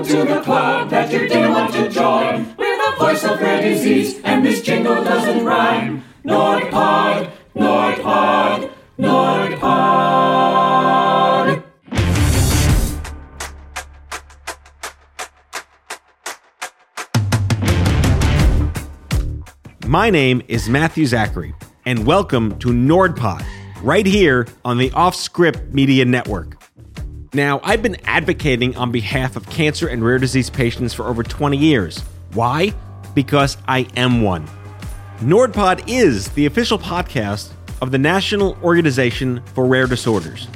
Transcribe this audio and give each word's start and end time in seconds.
Welcome 0.00 0.16
to 0.16 0.34
the 0.34 0.40
club 0.40 0.88
that 0.88 1.12
you 1.12 1.28
didn't 1.28 1.52
want 1.52 1.74
to 1.74 1.86
join. 1.90 2.56
We're 2.56 2.90
the 2.90 2.96
voice 2.98 3.22
of 3.22 3.38
rare 3.38 3.60
disease, 3.60 4.18
and 4.24 4.42
this 4.42 4.62
jingle 4.62 5.04
doesn't 5.04 5.44
rhyme. 5.44 6.02
NordPod, 6.24 7.30
NordPod, 7.54 8.70
NordPod. 8.98 10.02
My 19.86 20.08
name 20.08 20.40
is 20.48 20.70
Matthew 20.70 21.04
Zachary, 21.04 21.54
and 21.84 22.06
welcome 22.06 22.58
to 22.60 22.68
NordPod, 22.68 23.44
right 23.82 24.06
here 24.06 24.46
on 24.64 24.78
the 24.78 24.88
Offscript 24.92 25.74
Media 25.74 26.06
Network. 26.06 26.59
Now, 27.32 27.60
I've 27.62 27.80
been 27.80 27.96
advocating 28.06 28.76
on 28.76 28.90
behalf 28.90 29.36
of 29.36 29.48
cancer 29.48 29.86
and 29.86 30.04
rare 30.04 30.18
disease 30.18 30.50
patients 30.50 30.92
for 30.92 31.06
over 31.06 31.22
20 31.22 31.56
years. 31.56 32.00
Why? 32.32 32.74
Because 33.14 33.56
I 33.68 33.86
am 33.96 34.22
one. 34.22 34.48
NordPod 35.18 35.84
is 35.86 36.28
the 36.30 36.46
official 36.46 36.76
podcast 36.76 37.52
of 37.80 37.92
the 37.92 37.98
National 37.98 38.58
Organization 38.64 39.42
for 39.54 39.66
Rare 39.66 39.86
Disorders. 39.86 40.48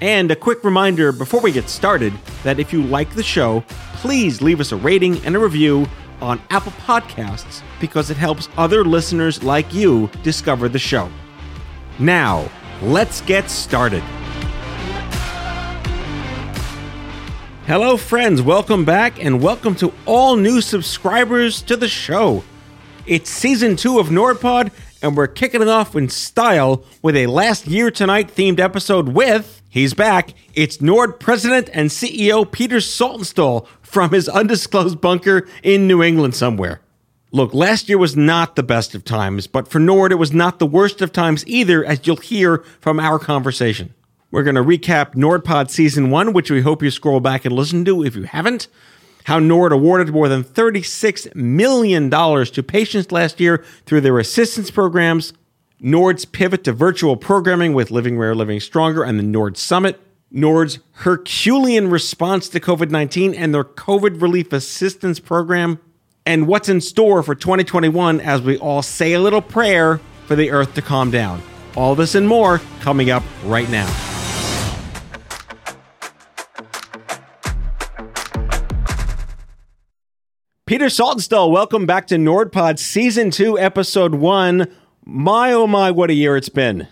And 0.00 0.28
a 0.32 0.36
quick 0.36 0.64
reminder 0.64 1.12
before 1.12 1.40
we 1.40 1.52
get 1.52 1.68
started 1.68 2.12
that 2.42 2.58
if 2.58 2.72
you 2.72 2.82
like 2.82 3.14
the 3.14 3.22
show, 3.22 3.62
please 3.94 4.42
leave 4.42 4.58
us 4.58 4.72
a 4.72 4.76
rating 4.76 5.24
and 5.24 5.36
a 5.36 5.38
review 5.38 5.86
on 6.20 6.42
Apple 6.50 6.72
Podcasts 6.72 7.62
because 7.80 8.10
it 8.10 8.16
helps 8.16 8.48
other 8.56 8.84
listeners 8.84 9.44
like 9.44 9.72
you 9.72 10.10
discover 10.24 10.68
the 10.68 10.80
show. 10.80 11.08
Now, 12.00 12.50
let's 12.82 13.20
get 13.20 13.50
started. 13.50 14.02
Hello, 17.68 17.98
friends. 17.98 18.40
Welcome 18.40 18.86
back, 18.86 19.22
and 19.22 19.42
welcome 19.42 19.74
to 19.74 19.92
all 20.06 20.36
new 20.36 20.62
subscribers 20.62 21.60
to 21.60 21.76
the 21.76 21.86
show. 21.86 22.42
It's 23.04 23.28
season 23.28 23.76
two 23.76 23.98
of 23.98 24.06
NordPod, 24.06 24.70
and 25.02 25.14
we're 25.14 25.26
kicking 25.26 25.60
it 25.60 25.68
off 25.68 25.94
in 25.94 26.08
style 26.08 26.82
with 27.02 27.14
a 27.14 27.26
last 27.26 27.66
year 27.66 27.90
tonight 27.90 28.34
themed 28.34 28.58
episode 28.58 29.10
with, 29.10 29.60
he's 29.68 29.92
back, 29.92 30.32
it's 30.54 30.80
Nord 30.80 31.20
president 31.20 31.68
and 31.74 31.90
CEO 31.90 32.50
Peter 32.50 32.78
Saltonstall 32.78 33.66
from 33.82 34.12
his 34.12 34.30
undisclosed 34.30 35.02
bunker 35.02 35.46
in 35.62 35.86
New 35.86 36.02
England 36.02 36.34
somewhere. 36.34 36.80
Look, 37.32 37.52
last 37.52 37.90
year 37.90 37.98
was 37.98 38.16
not 38.16 38.56
the 38.56 38.62
best 38.62 38.94
of 38.94 39.04
times, 39.04 39.46
but 39.46 39.68
for 39.68 39.78
Nord, 39.78 40.10
it 40.10 40.14
was 40.14 40.32
not 40.32 40.58
the 40.58 40.64
worst 40.64 41.02
of 41.02 41.12
times 41.12 41.46
either, 41.46 41.84
as 41.84 42.06
you'll 42.06 42.16
hear 42.16 42.64
from 42.80 42.98
our 42.98 43.18
conversation. 43.18 43.92
We're 44.30 44.42
going 44.42 44.56
to 44.56 44.62
recap 44.62 45.14
NordPod 45.14 45.70
Season 45.70 46.10
1, 46.10 46.34
which 46.34 46.50
we 46.50 46.60
hope 46.60 46.82
you 46.82 46.90
scroll 46.90 47.20
back 47.20 47.46
and 47.46 47.54
listen 47.54 47.84
to 47.86 48.04
if 48.04 48.14
you 48.14 48.24
haven't. 48.24 48.68
How 49.24 49.38
Nord 49.38 49.72
awarded 49.72 50.12
more 50.12 50.28
than 50.28 50.44
$36 50.44 51.34
million 51.34 52.10
to 52.10 52.62
patients 52.62 53.10
last 53.10 53.40
year 53.40 53.64
through 53.86 54.02
their 54.02 54.18
assistance 54.18 54.70
programs. 54.70 55.32
Nord's 55.80 56.26
pivot 56.26 56.64
to 56.64 56.72
virtual 56.72 57.16
programming 57.16 57.72
with 57.72 57.90
Living 57.90 58.18
Rare, 58.18 58.34
Living 58.34 58.60
Stronger, 58.60 59.02
and 59.02 59.18
the 59.18 59.22
Nord 59.22 59.56
Summit. 59.56 59.98
Nord's 60.30 60.78
Herculean 60.92 61.88
response 61.88 62.50
to 62.50 62.60
COVID 62.60 62.90
19 62.90 63.34
and 63.34 63.54
their 63.54 63.64
COVID 63.64 64.20
Relief 64.20 64.52
Assistance 64.52 65.20
Program, 65.20 65.78
and 66.26 66.46
what's 66.46 66.68
in 66.68 66.82
store 66.82 67.22
for 67.22 67.34
2021 67.34 68.20
as 68.20 68.42
we 68.42 68.58
all 68.58 68.82
say 68.82 69.14
a 69.14 69.20
little 69.20 69.40
prayer 69.40 70.00
for 70.26 70.36
the 70.36 70.50
earth 70.50 70.74
to 70.74 70.82
calm 70.82 71.10
down. 71.10 71.40
All 71.76 71.94
this 71.94 72.14
and 72.14 72.28
more 72.28 72.60
coming 72.80 73.08
up 73.08 73.22
right 73.44 73.68
now. 73.70 74.07
Peter 80.68 80.88
Saltonstall, 80.88 81.50
welcome 81.50 81.86
back 81.86 82.06
to 82.08 82.16
NordPod 82.16 82.78
Season 82.78 83.30
2, 83.30 83.58
Episode 83.58 84.16
1. 84.16 84.70
My, 85.06 85.50
oh 85.50 85.66
my, 85.66 85.90
what 85.90 86.10
a 86.10 86.12
year 86.12 86.36
it's 86.36 86.50
been. 86.50 86.86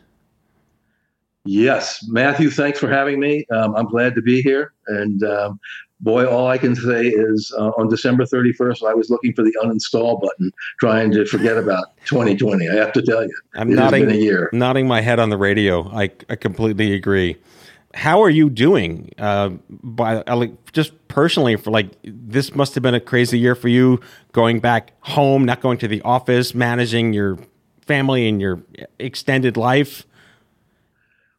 Yes, 1.44 2.02
Matthew, 2.08 2.48
thanks 2.48 2.78
for 2.78 2.88
having 2.88 3.20
me. 3.20 3.44
Um, 3.52 3.76
I'm 3.76 3.84
glad 3.84 4.14
to 4.14 4.22
be 4.22 4.40
here. 4.40 4.72
And 4.86 5.22
um, 5.24 5.60
boy, 6.00 6.24
all 6.24 6.46
I 6.46 6.56
can 6.56 6.74
say 6.74 7.08
is 7.08 7.52
uh, 7.58 7.68
on 7.76 7.90
December 7.90 8.24
31st, 8.24 8.88
I 8.88 8.94
was 8.94 9.10
looking 9.10 9.34
for 9.34 9.42
the 9.42 9.54
uninstall 9.62 10.22
button, 10.22 10.50
trying 10.80 11.12
to 11.12 11.26
forget 11.26 11.58
about 11.58 11.98
2020. 12.06 12.70
I 12.70 12.76
have 12.76 12.94
to 12.94 13.02
tell 13.02 13.24
you, 13.24 13.34
I'm 13.56 13.70
it 13.70 13.74
nodding, 13.74 14.04
has 14.04 14.12
been 14.14 14.22
a 14.22 14.24
year. 14.24 14.48
nodding 14.54 14.88
my 14.88 15.02
head 15.02 15.18
on 15.18 15.28
the 15.28 15.36
radio. 15.36 15.86
I, 15.90 16.10
I 16.30 16.36
completely 16.36 16.94
agree. 16.94 17.36
How 17.96 18.22
are 18.22 18.28
you 18.28 18.50
doing? 18.50 19.10
Uh, 19.16 19.50
by 19.70 20.16
uh, 20.16 20.36
like 20.36 20.72
just 20.72 20.92
personally, 21.08 21.56
for 21.56 21.70
like 21.70 21.88
this 22.04 22.54
must 22.54 22.74
have 22.74 22.82
been 22.82 22.94
a 22.94 23.00
crazy 23.00 23.38
year 23.38 23.54
for 23.54 23.68
you. 23.68 24.00
Going 24.32 24.60
back 24.60 24.92
home, 25.00 25.46
not 25.46 25.62
going 25.62 25.78
to 25.78 25.88
the 25.88 26.02
office, 26.02 26.54
managing 26.54 27.14
your 27.14 27.38
family 27.80 28.28
and 28.28 28.38
your 28.38 28.60
extended 28.98 29.56
life. 29.56 30.06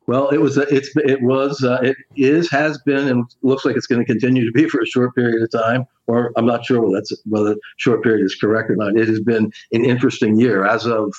Well, 0.08 0.30
it 0.30 0.40
was, 0.40 0.56
it's, 0.56 0.90
it 0.96 1.22
was, 1.22 1.66
uh, 1.66 1.80
it 1.84 1.98
is, 2.16 2.50
has 2.50 2.78
been, 2.86 3.10
and 3.10 3.26
looks 3.42 3.66
like 3.66 3.76
it's 3.76 3.88
going 3.88 4.00
to 4.00 4.06
continue 4.06 4.46
to 4.46 4.52
be 4.54 4.70
for 4.70 4.80
a 4.80 4.86
short 4.86 5.14
period 5.16 5.44
of 5.44 5.52
time. 5.52 5.86
Or 6.08 6.32
I'm 6.38 6.46
not 6.46 6.66
sure 6.66 6.82
whether 6.82 6.94
that's 6.96 7.12
whether 7.26 7.56
short 7.76 8.04
period 8.04 8.24
is 8.24 8.34
correct 8.34 8.72
or 8.72 8.78
not. 8.78 8.96
It 8.96 9.10
has 9.10 9.20
been 9.20 9.52
an 9.74 9.84
interesting 9.84 10.40
year. 10.40 10.66
As 10.66 10.88
of 10.88 11.14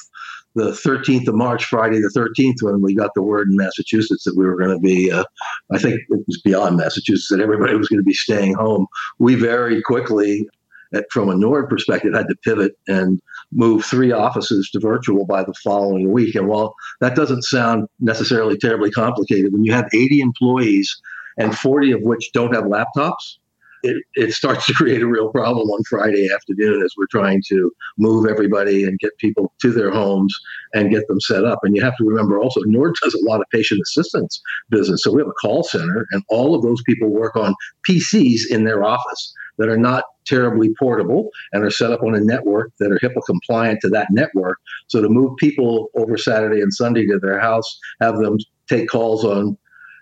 the 0.58 0.72
13th 0.72 1.28
of 1.28 1.34
March, 1.34 1.64
Friday 1.64 2.00
the 2.00 2.12
13th, 2.14 2.62
when 2.62 2.82
we 2.82 2.94
got 2.94 3.14
the 3.14 3.22
word 3.22 3.48
in 3.48 3.56
Massachusetts 3.56 4.24
that 4.24 4.36
we 4.36 4.44
were 4.44 4.56
going 4.56 4.70
to 4.70 4.80
be, 4.80 5.10
uh, 5.10 5.24
I 5.72 5.78
think 5.78 6.00
it 6.08 6.24
was 6.26 6.40
beyond 6.42 6.76
Massachusetts 6.76 7.28
that 7.30 7.40
everybody 7.40 7.76
was 7.76 7.88
going 7.88 8.00
to 8.00 8.04
be 8.04 8.14
staying 8.14 8.54
home. 8.54 8.86
We 9.18 9.36
very 9.36 9.80
quickly, 9.80 10.46
at, 10.92 11.06
from 11.10 11.28
a 11.28 11.36
Nord 11.36 11.68
perspective, 11.68 12.14
had 12.14 12.28
to 12.28 12.34
pivot 12.42 12.72
and 12.88 13.20
move 13.52 13.84
three 13.84 14.10
offices 14.10 14.68
to 14.72 14.80
virtual 14.80 15.24
by 15.24 15.44
the 15.44 15.54
following 15.62 16.12
week. 16.12 16.34
And 16.34 16.48
while 16.48 16.74
that 17.00 17.14
doesn't 17.14 17.42
sound 17.42 17.86
necessarily 18.00 18.58
terribly 18.58 18.90
complicated, 18.90 19.52
when 19.52 19.64
you 19.64 19.72
have 19.72 19.88
80 19.94 20.20
employees 20.20 21.00
and 21.38 21.56
40 21.56 21.92
of 21.92 22.02
which 22.02 22.32
don't 22.32 22.54
have 22.54 22.64
laptops, 22.64 23.38
it, 23.82 24.02
it 24.14 24.32
starts 24.32 24.66
to 24.66 24.72
create 24.76 25.02
a 25.02 25.06
real 25.06 25.30
problem 25.30 25.68
on 25.68 25.82
Friday 25.84 26.28
afternoon 26.32 26.82
as 26.82 26.92
we're 26.96 27.06
trying 27.10 27.42
to 27.48 27.70
move 27.98 28.26
everybody 28.26 28.84
and 28.84 28.98
get 28.98 29.16
people 29.18 29.52
to 29.60 29.72
their 29.72 29.90
homes 29.90 30.34
and 30.74 30.90
get 30.90 31.06
them 31.08 31.20
set 31.20 31.44
up. 31.44 31.60
And 31.62 31.76
you 31.76 31.82
have 31.82 31.96
to 31.96 32.04
remember 32.04 32.38
also, 32.38 32.60
Nord 32.66 32.94
does 33.02 33.14
a 33.14 33.24
lot 33.24 33.40
of 33.40 33.46
patient 33.52 33.80
assistance 33.82 34.40
business. 34.70 35.02
So 35.02 35.12
we 35.12 35.20
have 35.20 35.28
a 35.28 35.32
call 35.32 35.62
center, 35.62 36.06
and 36.12 36.22
all 36.28 36.54
of 36.54 36.62
those 36.62 36.82
people 36.86 37.08
work 37.08 37.36
on 37.36 37.54
PCs 37.88 38.42
in 38.50 38.64
their 38.64 38.84
office 38.84 39.34
that 39.58 39.68
are 39.68 39.78
not 39.78 40.04
terribly 40.26 40.70
portable 40.78 41.30
and 41.52 41.64
are 41.64 41.70
set 41.70 41.90
up 41.90 42.02
on 42.02 42.14
a 42.14 42.20
network 42.20 42.70
that 42.78 42.92
are 42.92 42.98
HIPAA 43.02 43.22
compliant 43.26 43.80
to 43.80 43.88
that 43.88 44.08
network. 44.10 44.58
So 44.86 45.00
to 45.00 45.08
move 45.08 45.36
people 45.38 45.88
over 45.96 46.16
Saturday 46.16 46.60
and 46.60 46.72
Sunday 46.72 47.06
to 47.06 47.18
their 47.20 47.40
house, 47.40 47.78
have 48.00 48.18
them 48.18 48.36
take 48.68 48.88
calls 48.88 49.24
on 49.24 49.56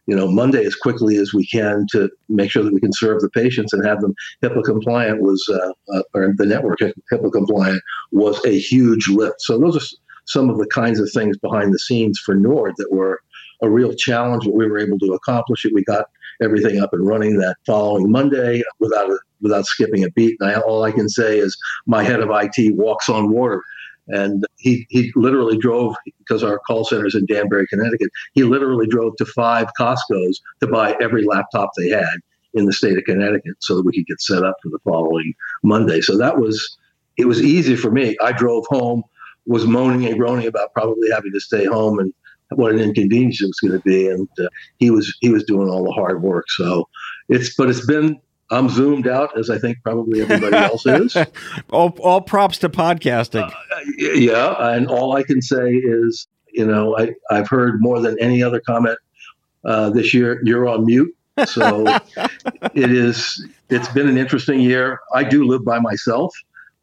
you 0.07 0.15
know 0.15 0.29
Monday 0.29 0.65
as 0.65 0.75
quickly 0.75 1.17
as 1.17 1.33
we 1.35 1.47
can 1.47 1.87
to 1.93 2.09
make 2.29 2.51
sure 2.51 2.63
that 2.63 2.73
we 2.73 2.81
can 2.81 2.93
serve 2.93 3.21
the 3.21 3.31
patients 3.31 3.73
and 3.73 3.85
have 3.87 4.01
them 4.01 4.15
HIPAA 4.43 4.65
compliant 4.65 5.21
was 5.23 5.45
uh, 5.53 5.97
uh, 5.97 6.03
or 6.15 6.35
the 6.37 6.47
network 6.47 6.79
HIPAA 6.81 7.33
compliant 7.33 7.83
was 8.13 8.43
a 8.45 8.59
huge 8.59 9.09
lift. 9.09 9.41
So 9.41 9.59
those 9.59 9.77
are 9.77 9.97
some 10.27 10.51
of 10.51 10.59
the 10.59 10.67
kinds 10.67 11.01
of 11.01 11.11
things 11.13 11.37
behind 11.39 11.73
the 11.73 11.79
scenes 11.79 12.19
for 12.25 12.35
Nord 12.35 12.75
that 12.79 12.91
were 12.91 13.21
a 13.63 13.71
real 13.71 13.95
challenge, 13.95 14.45
but 14.45 14.55
we 14.55 14.67
were 14.67 14.79
able 14.79 14.99
to 14.99 15.15
accomplish 15.15 15.65
it. 15.65 15.73
We 15.75 15.85
got 15.85 16.07
everything 16.43 16.81
up 16.81 16.93
and 16.93 17.07
running 17.07 17.39
that 17.39 17.57
following 17.65 18.11
Monday 18.11 18.63
without 18.81 19.09
a, 19.09 19.19
without 19.41 19.67
skipping 19.67 20.05
a 20.05 20.11
beat. 20.11 20.37
And 20.41 20.51
I, 20.51 20.61
all 20.61 20.83
I 20.83 20.93
can 20.93 21.09
say 21.09 21.39
is 21.39 21.57
my 21.87 22.03
head 22.03 22.21
of 22.21 22.29
IT 22.31 22.75
walks 22.77 23.09
on 23.09 23.31
water 23.31 23.63
and 24.09 24.45
he, 24.57 24.87
he 24.89 25.13
literally 25.17 25.59
drove, 25.59 25.95
because 26.19 26.43
our 26.43 26.59
call 26.61 26.85
center 26.85 27.07
is 27.07 27.15
in 27.15 27.27
Danbury, 27.27 27.67
Connecticut, 27.67 28.09
he 28.35 28.45
literally 28.45 28.87
drove 28.87 29.17
to 29.17 29.27
five 29.27 29.67
Costco's 29.79 30.41
to 30.61 30.67
buy 30.67 30.97
every 31.01 31.25
laptop 31.25 31.71
they 31.77 31.89
had 31.89 32.17
in 32.55 32.67
the 32.67 32.73
state 32.73 32.97
of 32.97 33.05
Connecticut 33.05 33.57
so 33.61 33.77
that 33.77 33.85
we 33.85 33.93
could 33.93 34.07
get 34.07 34.21
set 34.21 34.43
up 34.43 34.57
for 34.63 34.69
the 34.69 34.79
following 34.85 35.35
Monday. 35.63 36.01
So 36.01 36.17
that 36.17 36.39
was, 36.39 36.79
it 37.17 37.27
was 37.27 37.43
easy 37.43 37.77
for 37.77 37.91
me. 37.91 38.17
I 38.23 38.33
drove 38.33 38.65
home, 38.69 39.03
was 39.47 39.67
moaning 39.67 40.07
and 40.07 40.19
groaning 40.19 40.47
about 40.47 40.73
probably 40.73 41.11
having 41.11 41.33
to 41.33 41.41
stay 41.41 41.65
home 41.65 41.99
and 41.99 42.15
what 42.51 42.73
an 42.73 42.79
inconvenience 42.79 43.43
it 43.43 43.47
was 43.47 43.61
going 43.61 43.73
to 43.73 43.85
be. 43.85 44.09
And 44.09 44.29
uh, 44.39 44.49
he 44.79 44.91
was, 44.91 45.15
he 45.21 45.31
was 45.31 45.45
doing 45.45 45.69
all 45.69 45.85
the 45.85 45.93
hard 45.93 46.23
work. 46.23 46.47
So 46.51 46.89
it's, 47.29 47.55
but 47.57 47.69
it's 47.69 47.85
been, 47.85 48.21
I'm 48.51 48.69
zoomed 48.69 49.09
out, 49.09 49.37
as 49.39 49.51
I 49.51 49.59
think 49.59 49.79
probably 49.83 50.23
everybody 50.23 50.57
else 50.57 50.87
is. 50.87 51.17
all, 51.71 51.97
all 52.01 52.21
props 52.21 52.59
to 52.59 52.69
podcasting. 52.69 53.51
Uh, 53.51 53.81
yeah, 53.99 54.71
and 54.73 54.89
all 54.89 55.17
I 55.17 55.23
can 55.23 55.43
say 55.43 55.73
is, 55.73 56.29
you 56.53 56.67
know, 56.67 56.97
I, 56.97 57.15
I've 57.31 57.49
heard 57.49 57.81
more 57.81 58.01
than 58.01 58.17
any 58.21 58.43
other 58.43 58.61
comment 58.61 58.99
uh, 59.65 59.91
this 59.91 60.15
year. 60.15 60.41
You're 60.45 60.69
on 60.69 60.87
mute, 60.87 61.15
so 61.47 61.85
it 62.75 62.93
is. 62.93 63.45
It's 63.69 63.89
been 63.89 64.09
an 64.09 64.17
interesting 64.17 64.61
year. 64.61 65.01
I 65.13 65.25
do 65.25 65.45
live 65.45 65.65
by 65.65 65.81
myself 65.81 66.33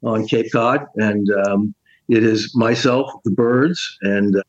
on 0.04 0.28
Cape 0.28 0.52
Cod, 0.52 0.86
and 0.96 1.30
um, 1.48 1.74
it 2.10 2.24
is 2.24 2.54
myself, 2.56 3.10
the 3.24 3.32
birds, 3.32 3.98
and 4.02 4.42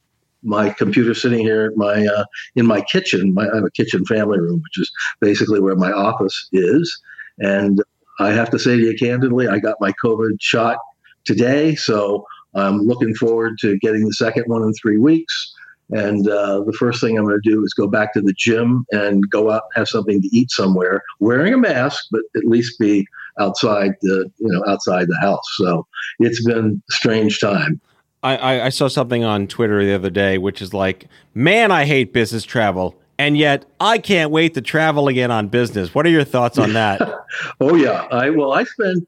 my 0.44 0.70
computer 0.70 1.14
sitting 1.14 1.40
here 1.40 1.72
my 1.76 2.06
uh, 2.06 2.24
in 2.54 2.66
my 2.66 2.80
kitchen. 2.80 3.34
My, 3.34 3.48
I 3.48 3.56
have 3.56 3.64
a 3.64 3.70
kitchen 3.70 4.04
family 4.04 4.38
room, 4.38 4.60
which 4.62 4.78
is 4.78 4.90
basically 5.20 5.60
where 5.60 5.76
my 5.76 5.90
office 5.90 6.48
is, 6.52 7.00
and 7.38 7.82
I 8.20 8.30
have 8.32 8.50
to 8.50 8.58
say 8.58 8.76
to 8.76 8.82
you 8.82 8.96
candidly, 8.96 9.48
I 9.48 9.58
got 9.58 9.76
my 9.80 9.92
COVID 10.04 10.36
shot 10.40 10.78
today, 11.24 11.74
so 11.74 12.24
I'm 12.54 12.78
looking 12.78 13.14
forward 13.14 13.58
to 13.60 13.76
getting 13.78 14.04
the 14.04 14.12
second 14.12 14.44
one 14.46 14.62
in 14.62 14.72
three 14.74 14.98
weeks. 14.98 15.52
And 15.90 16.28
uh, 16.28 16.60
the 16.60 16.72
first 16.72 17.00
thing 17.00 17.18
I'm 17.18 17.24
going 17.24 17.40
to 17.42 17.50
do 17.50 17.62
is 17.62 17.74
go 17.74 17.86
back 17.86 18.14
to 18.14 18.20
the 18.20 18.32
gym 18.36 18.86
and 18.90 19.22
go 19.30 19.50
out 19.50 19.62
and 19.74 19.80
have 19.80 19.88
something 19.88 20.22
to 20.22 20.28
eat 20.32 20.50
somewhere, 20.50 21.02
wearing 21.20 21.52
a 21.52 21.58
mask, 21.58 22.06
but 22.10 22.22
at 22.36 22.44
least 22.44 22.78
be 22.78 23.06
outside 23.38 23.92
the 24.02 24.30
you 24.38 24.48
know 24.48 24.64
outside 24.66 25.08
the 25.08 25.18
house. 25.20 25.44
So 25.56 25.86
it's 26.20 26.44
been 26.44 26.82
a 26.88 26.92
strange 26.92 27.38
time. 27.38 27.80
I, 28.24 28.66
I 28.66 28.68
saw 28.70 28.88
something 28.88 29.22
on 29.22 29.46
Twitter 29.46 29.84
the 29.84 29.94
other 29.94 30.10
day, 30.10 30.38
which 30.38 30.62
is 30.62 30.72
like, 30.72 31.08
man, 31.34 31.70
I 31.70 31.84
hate 31.84 32.12
business 32.12 32.44
travel. 32.44 32.96
And 33.18 33.36
yet, 33.36 33.64
I 33.78 33.98
can't 33.98 34.30
wait 34.30 34.54
to 34.54 34.60
travel 34.60 35.08
again 35.08 35.30
on 35.30 35.48
business. 35.48 35.94
What 35.94 36.06
are 36.06 36.10
your 36.10 36.24
thoughts 36.24 36.58
on 36.58 36.72
that? 36.72 37.00
oh 37.60 37.76
yeah, 37.76 38.08
I 38.10 38.30
well, 38.30 38.52
I 38.52 38.64
spend 38.64 39.06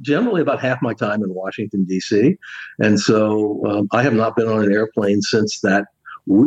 generally 0.00 0.42
about 0.42 0.60
half 0.60 0.80
my 0.80 0.94
time 0.94 1.24
in 1.24 1.34
Washington 1.34 1.84
D.C., 1.84 2.36
and 2.78 3.00
so 3.00 3.66
um, 3.66 3.88
I 3.92 4.02
have 4.02 4.12
not 4.12 4.36
been 4.36 4.46
on 4.46 4.62
an 4.62 4.72
airplane 4.72 5.22
since 5.22 5.60
that 5.60 5.86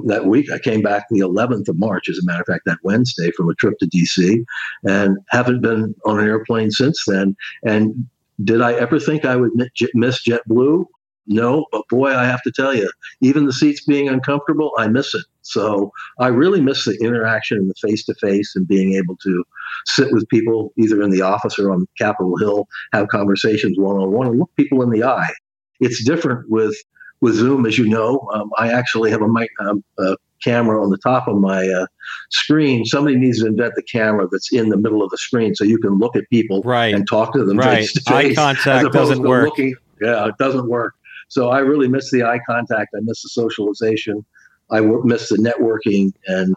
that 0.05 0.25
week. 0.25 0.49
I 0.51 0.59
came 0.59 0.81
back 0.81 1.07
the 1.09 1.19
11th 1.19 1.67
of 1.67 1.77
March, 1.77 2.07
as 2.07 2.17
a 2.17 2.25
matter 2.25 2.41
of 2.41 2.47
fact, 2.47 2.63
that 2.65 2.77
Wednesday 2.83 3.31
from 3.35 3.49
a 3.49 3.55
trip 3.55 3.77
to 3.79 3.87
DC, 3.87 4.45
and 4.87 5.17
haven't 5.31 5.61
been 5.61 5.93
on 6.05 6.19
an 6.19 6.27
airplane 6.27 6.71
since 6.71 7.03
then. 7.05 7.35
And 7.65 8.07
did 8.41 8.61
I 8.61 8.73
ever 8.73 9.01
think 9.01 9.25
I 9.25 9.35
would 9.35 9.51
miss 9.93 10.23
JetBlue? 10.23 10.85
No, 11.27 11.65
but 11.71 11.83
boy, 11.89 12.15
I 12.15 12.25
have 12.25 12.41
to 12.43 12.51
tell 12.51 12.73
you, 12.73 12.91
even 13.21 13.45
the 13.45 13.53
seats 13.53 13.85
being 13.85 14.09
uncomfortable, 14.09 14.71
I 14.77 14.87
miss 14.87 15.13
it. 15.13 15.23
So 15.43 15.91
I 16.19 16.27
really 16.27 16.61
miss 16.61 16.85
the 16.85 16.97
interaction 17.01 17.57
and 17.57 17.69
the 17.69 17.87
face 17.87 18.03
to 18.05 18.15
face 18.15 18.55
and 18.55 18.67
being 18.67 18.93
able 18.93 19.17
to 19.17 19.43
sit 19.85 20.11
with 20.11 20.27
people 20.29 20.73
either 20.77 21.01
in 21.01 21.09
the 21.09 21.21
office 21.21 21.57
or 21.57 21.71
on 21.71 21.87
Capitol 21.97 22.37
Hill, 22.37 22.67
have 22.93 23.07
conversations 23.09 23.77
one 23.77 23.97
on 23.97 24.11
one, 24.11 24.27
and 24.27 24.39
look 24.39 24.51
people 24.55 24.81
in 24.81 24.89
the 24.89 25.03
eye. 25.03 25.33
It's 25.79 26.03
different 26.03 26.49
with 26.49 26.75
with 27.21 27.35
Zoom, 27.35 27.65
as 27.65 27.77
you 27.77 27.87
know. 27.87 28.27
Um, 28.33 28.49
I 28.57 28.71
actually 28.71 29.11
have 29.11 29.21
a 29.21 29.27
mic. 29.27 29.49
Um, 29.59 29.83
a 29.99 30.17
camera 30.41 30.83
on 30.83 30.89
the 30.89 30.97
top 30.97 31.27
of 31.27 31.37
my 31.37 31.67
uh, 31.67 31.85
screen. 32.31 32.85
Somebody 32.85 33.15
needs 33.15 33.41
to 33.41 33.47
invent 33.47 33.73
the 33.75 33.83
camera 33.83 34.27
that's 34.31 34.51
in 34.51 34.69
the 34.69 34.77
middle 34.77 35.03
of 35.03 35.09
the 35.09 35.17
screen 35.17 35.55
so 35.55 35.63
you 35.63 35.77
can 35.77 35.97
look 35.97 36.15
at 36.15 36.23
people 36.29 36.61
right. 36.63 36.93
and 36.93 37.07
talk 37.07 37.33
to 37.33 37.45
them 37.45 37.57
right. 37.57 37.79
face 37.79 37.93
to 37.93 38.01
face. 38.01 38.31
Eye 38.31 38.33
contact 38.33 38.91
doesn't 38.91 39.21
work. 39.21 39.45
Looking, 39.45 39.75
yeah, 40.01 40.27
it 40.27 40.35
doesn't 40.39 40.67
work. 40.67 40.95
So 41.31 41.47
I 41.47 41.59
really 41.59 41.87
miss 41.87 42.11
the 42.11 42.23
eye 42.23 42.41
contact. 42.45 42.89
I 42.93 42.99
miss 43.03 43.21
the 43.21 43.29
socialization. 43.29 44.25
I 44.69 44.81
miss 44.81 45.29
the 45.29 45.37
networking, 45.37 46.11
and 46.27 46.53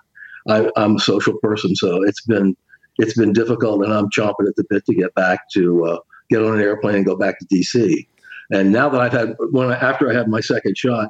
I, 0.48 0.68
am 0.76 0.96
a 0.96 0.98
social 0.98 1.38
person, 1.38 1.76
so 1.76 2.02
it's 2.02 2.24
been 2.26 2.56
it's 2.98 3.16
been 3.16 3.32
difficult, 3.32 3.84
and 3.84 3.94
I'm 3.94 4.10
chomping 4.10 4.48
at 4.48 4.56
the 4.56 4.64
bit 4.68 4.84
to 4.86 4.94
get 4.94 5.14
back 5.14 5.48
to 5.52 5.84
uh, 5.84 5.98
get 6.28 6.42
on 6.42 6.54
an 6.54 6.60
airplane 6.60 6.96
and 6.96 7.06
go 7.06 7.16
back 7.16 7.38
to 7.38 7.46
DC. 7.46 8.08
And 8.50 8.72
now 8.72 8.88
that 8.88 9.00
I've 9.00 9.12
had 9.12 9.36
when 9.52 9.70
I, 9.70 9.76
after 9.76 10.10
I 10.10 10.14
have 10.14 10.26
my 10.26 10.40
second 10.40 10.76
shot, 10.76 11.08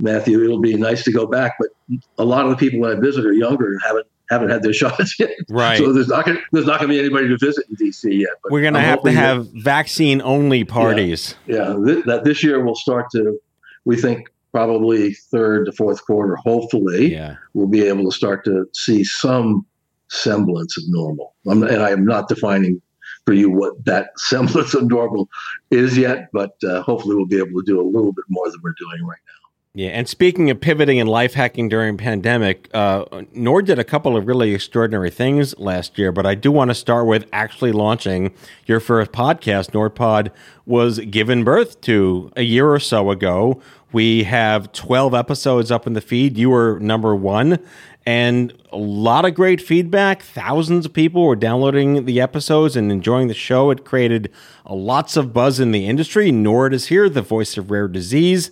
Matthew, 0.00 0.42
it'll 0.42 0.60
be 0.60 0.74
nice 0.74 1.04
to 1.04 1.12
go 1.12 1.24
back. 1.24 1.54
But 1.60 2.00
a 2.18 2.24
lot 2.24 2.46
of 2.46 2.50
the 2.50 2.56
people 2.56 2.88
that 2.88 2.96
I 2.96 3.00
visit 3.00 3.24
are 3.24 3.32
younger 3.32 3.68
and 3.68 3.80
haven't 3.86 4.08
haven't 4.30 4.50
had 4.50 4.62
their 4.62 4.72
shots 4.82 5.18
yet. 5.18 5.30
Right. 5.48 5.78
So 5.78 5.92
there's 5.92 6.08
not 6.08 6.26
gonna, 6.26 6.40
there's 6.52 6.66
not 6.66 6.80
going 6.80 6.90
to 6.90 6.94
be 6.94 7.00
anybody 7.00 7.28
to 7.28 7.38
visit 7.38 7.64
in 7.68 7.76
DC 7.76 8.20
yet. 8.20 8.30
We're 8.50 8.62
going 8.62 8.74
to 8.74 8.80
have 8.80 9.02
to 9.02 9.12
have 9.12 9.48
vaccine 9.52 10.22
only 10.22 10.64
parties. 10.64 11.34
Yeah, 11.46 11.56
yeah 11.56 11.84
th- 11.84 12.04
that 12.06 12.24
this 12.24 12.42
year 12.42 12.64
we'll 12.64 12.74
start 12.74 13.06
to. 13.12 13.38
We 13.84 13.96
think 13.96 14.28
probably 14.52 15.14
third 15.14 15.66
to 15.66 15.72
fourth 15.72 16.04
quarter. 16.04 16.36
Hopefully, 16.36 17.12
yeah. 17.12 17.36
we'll 17.54 17.68
be 17.68 17.82
able 17.82 18.04
to 18.04 18.16
start 18.16 18.44
to 18.44 18.66
see 18.74 19.04
some 19.04 19.64
semblance 20.10 20.76
of 20.78 20.84
normal. 20.88 21.34
I'm, 21.46 21.62
and 21.62 21.82
I 21.82 21.90
am 21.90 22.04
not 22.04 22.28
defining 22.28 22.80
for 23.24 23.34
you 23.34 23.50
what 23.50 23.84
that 23.84 24.10
semblance 24.16 24.74
of 24.74 24.88
normal 24.88 25.28
is 25.70 25.96
yet, 25.96 26.28
but 26.32 26.52
uh, 26.66 26.82
hopefully 26.82 27.14
we'll 27.14 27.26
be 27.26 27.38
able 27.38 27.60
to 27.60 27.64
do 27.66 27.80
a 27.80 27.86
little 27.86 28.12
bit 28.12 28.24
more 28.28 28.50
than 28.50 28.60
we're 28.62 28.74
doing 28.78 29.06
right 29.06 29.18
now. 29.26 29.37
Yeah, 29.78 29.90
and 29.90 30.08
speaking 30.08 30.50
of 30.50 30.60
pivoting 30.60 30.98
and 30.98 31.08
life 31.08 31.34
hacking 31.34 31.68
during 31.68 31.96
pandemic, 31.98 32.68
uh, 32.74 33.04
Nord 33.32 33.66
did 33.66 33.78
a 33.78 33.84
couple 33.84 34.16
of 34.16 34.26
really 34.26 34.52
extraordinary 34.52 35.08
things 35.08 35.56
last 35.56 35.96
year. 35.96 36.10
But 36.10 36.26
I 36.26 36.34
do 36.34 36.50
want 36.50 36.72
to 36.72 36.74
start 36.74 37.06
with 37.06 37.28
actually 37.32 37.70
launching 37.70 38.34
your 38.66 38.80
first 38.80 39.12
podcast. 39.12 39.70
NordPod 39.70 40.32
was 40.66 40.98
given 40.98 41.44
birth 41.44 41.80
to 41.82 42.32
a 42.34 42.42
year 42.42 42.68
or 42.68 42.80
so 42.80 43.12
ago. 43.12 43.62
We 43.92 44.24
have 44.24 44.72
twelve 44.72 45.14
episodes 45.14 45.70
up 45.70 45.86
in 45.86 45.92
the 45.92 46.00
feed. 46.00 46.36
You 46.36 46.50
were 46.50 46.80
number 46.80 47.14
one, 47.14 47.60
and 48.04 48.52
a 48.72 48.76
lot 48.76 49.24
of 49.24 49.34
great 49.34 49.60
feedback. 49.60 50.22
Thousands 50.22 50.86
of 50.86 50.92
people 50.92 51.22
were 51.22 51.36
downloading 51.36 52.04
the 52.04 52.20
episodes 52.20 52.74
and 52.74 52.90
enjoying 52.90 53.28
the 53.28 53.34
show. 53.34 53.70
It 53.70 53.84
created 53.84 54.32
lots 54.68 55.16
of 55.16 55.32
buzz 55.32 55.60
in 55.60 55.70
the 55.70 55.86
industry. 55.86 56.32
Nord 56.32 56.74
is 56.74 56.88
here, 56.88 57.08
the 57.08 57.22
voice 57.22 57.56
of 57.56 57.70
rare 57.70 57.86
disease 57.86 58.50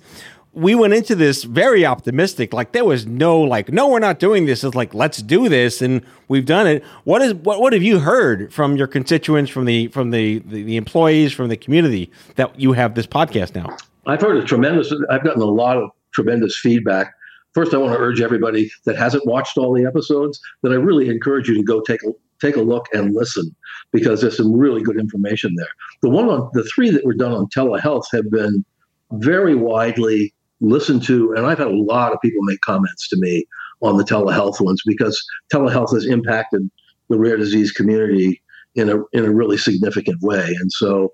we 0.56 0.74
went 0.74 0.94
into 0.94 1.14
this 1.14 1.44
very 1.44 1.84
optimistic. 1.84 2.54
Like 2.54 2.72
there 2.72 2.84
was 2.84 3.06
no 3.06 3.40
like, 3.40 3.70
no, 3.70 3.88
we're 3.88 3.98
not 3.98 4.18
doing 4.18 4.46
this. 4.46 4.64
It's 4.64 4.74
like 4.74 4.94
let's 4.94 5.18
do 5.18 5.48
this, 5.50 5.82
and 5.82 6.04
we've 6.28 6.46
done 6.46 6.66
it. 6.66 6.82
What 7.04 7.20
is 7.20 7.34
what? 7.34 7.60
What 7.60 7.74
have 7.74 7.82
you 7.82 7.98
heard 7.98 8.52
from 8.52 8.76
your 8.76 8.86
constituents, 8.86 9.50
from 9.50 9.66
the 9.66 9.88
from 9.88 10.10
the 10.10 10.38
the, 10.38 10.62
the 10.62 10.76
employees, 10.76 11.32
from 11.32 11.48
the 11.48 11.58
community 11.58 12.10
that 12.36 12.58
you 12.58 12.72
have 12.72 12.94
this 12.94 13.06
podcast 13.06 13.54
now? 13.54 13.76
I've 14.06 14.20
heard 14.20 14.38
a 14.38 14.44
tremendous. 14.44 14.92
I've 15.10 15.22
gotten 15.22 15.42
a 15.42 15.46
lot 15.46 15.76
of 15.76 15.90
tremendous 16.14 16.58
feedback. 16.58 17.12
First, 17.52 17.74
I 17.74 17.76
want 17.76 17.92
to 17.92 17.98
urge 17.98 18.22
everybody 18.22 18.70
that 18.86 18.96
hasn't 18.96 19.26
watched 19.26 19.58
all 19.58 19.74
the 19.74 19.84
episodes 19.84 20.40
that 20.62 20.72
I 20.72 20.76
really 20.76 21.08
encourage 21.08 21.48
you 21.48 21.54
to 21.54 21.62
go 21.62 21.82
take 21.82 22.02
a 22.02 22.12
take 22.40 22.56
a 22.56 22.62
look 22.62 22.86
and 22.94 23.14
listen 23.14 23.54
because 23.92 24.22
there's 24.22 24.38
some 24.38 24.52
really 24.52 24.82
good 24.82 24.98
information 24.98 25.54
there. 25.56 25.68
The 26.02 26.08
one 26.08 26.30
on 26.30 26.50
the 26.54 26.64
three 26.64 26.90
that 26.90 27.04
were 27.04 27.14
done 27.14 27.32
on 27.32 27.46
telehealth 27.48 28.04
have 28.12 28.30
been 28.30 28.64
very 29.12 29.54
widely 29.54 30.32
listened 30.60 31.02
to, 31.04 31.32
and 31.34 31.46
I've 31.46 31.58
had 31.58 31.68
a 31.68 31.76
lot 31.76 32.12
of 32.12 32.20
people 32.20 32.42
make 32.42 32.60
comments 32.60 33.08
to 33.08 33.16
me 33.18 33.44
on 33.82 33.96
the 33.96 34.04
telehealth 34.04 34.60
ones 34.60 34.82
because 34.86 35.22
telehealth 35.52 35.92
has 35.92 36.06
impacted 36.06 36.68
the 37.08 37.18
rare 37.18 37.36
disease 37.36 37.72
community 37.72 38.42
in 38.74 38.88
a 38.90 38.96
in 39.12 39.24
a 39.24 39.32
really 39.32 39.56
significant 39.56 40.20
way. 40.22 40.44
And 40.60 40.70
so 40.72 41.10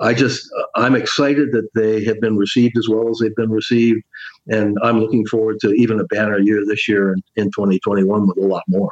I 0.00 0.14
just 0.14 0.48
I'm 0.74 0.94
excited 0.94 1.52
that 1.52 1.68
they 1.74 2.04
have 2.04 2.20
been 2.20 2.36
received 2.36 2.76
as 2.76 2.88
well 2.88 3.08
as 3.08 3.18
they've 3.18 3.34
been 3.36 3.50
received, 3.50 4.02
and 4.48 4.76
I'm 4.82 5.00
looking 5.00 5.26
forward 5.26 5.58
to 5.60 5.72
even 5.72 6.00
a 6.00 6.04
banner 6.04 6.38
year 6.38 6.62
this 6.66 6.88
year 6.88 7.12
in, 7.12 7.22
in 7.36 7.46
2021 7.46 8.26
with 8.26 8.38
a 8.38 8.46
lot 8.46 8.64
more. 8.68 8.90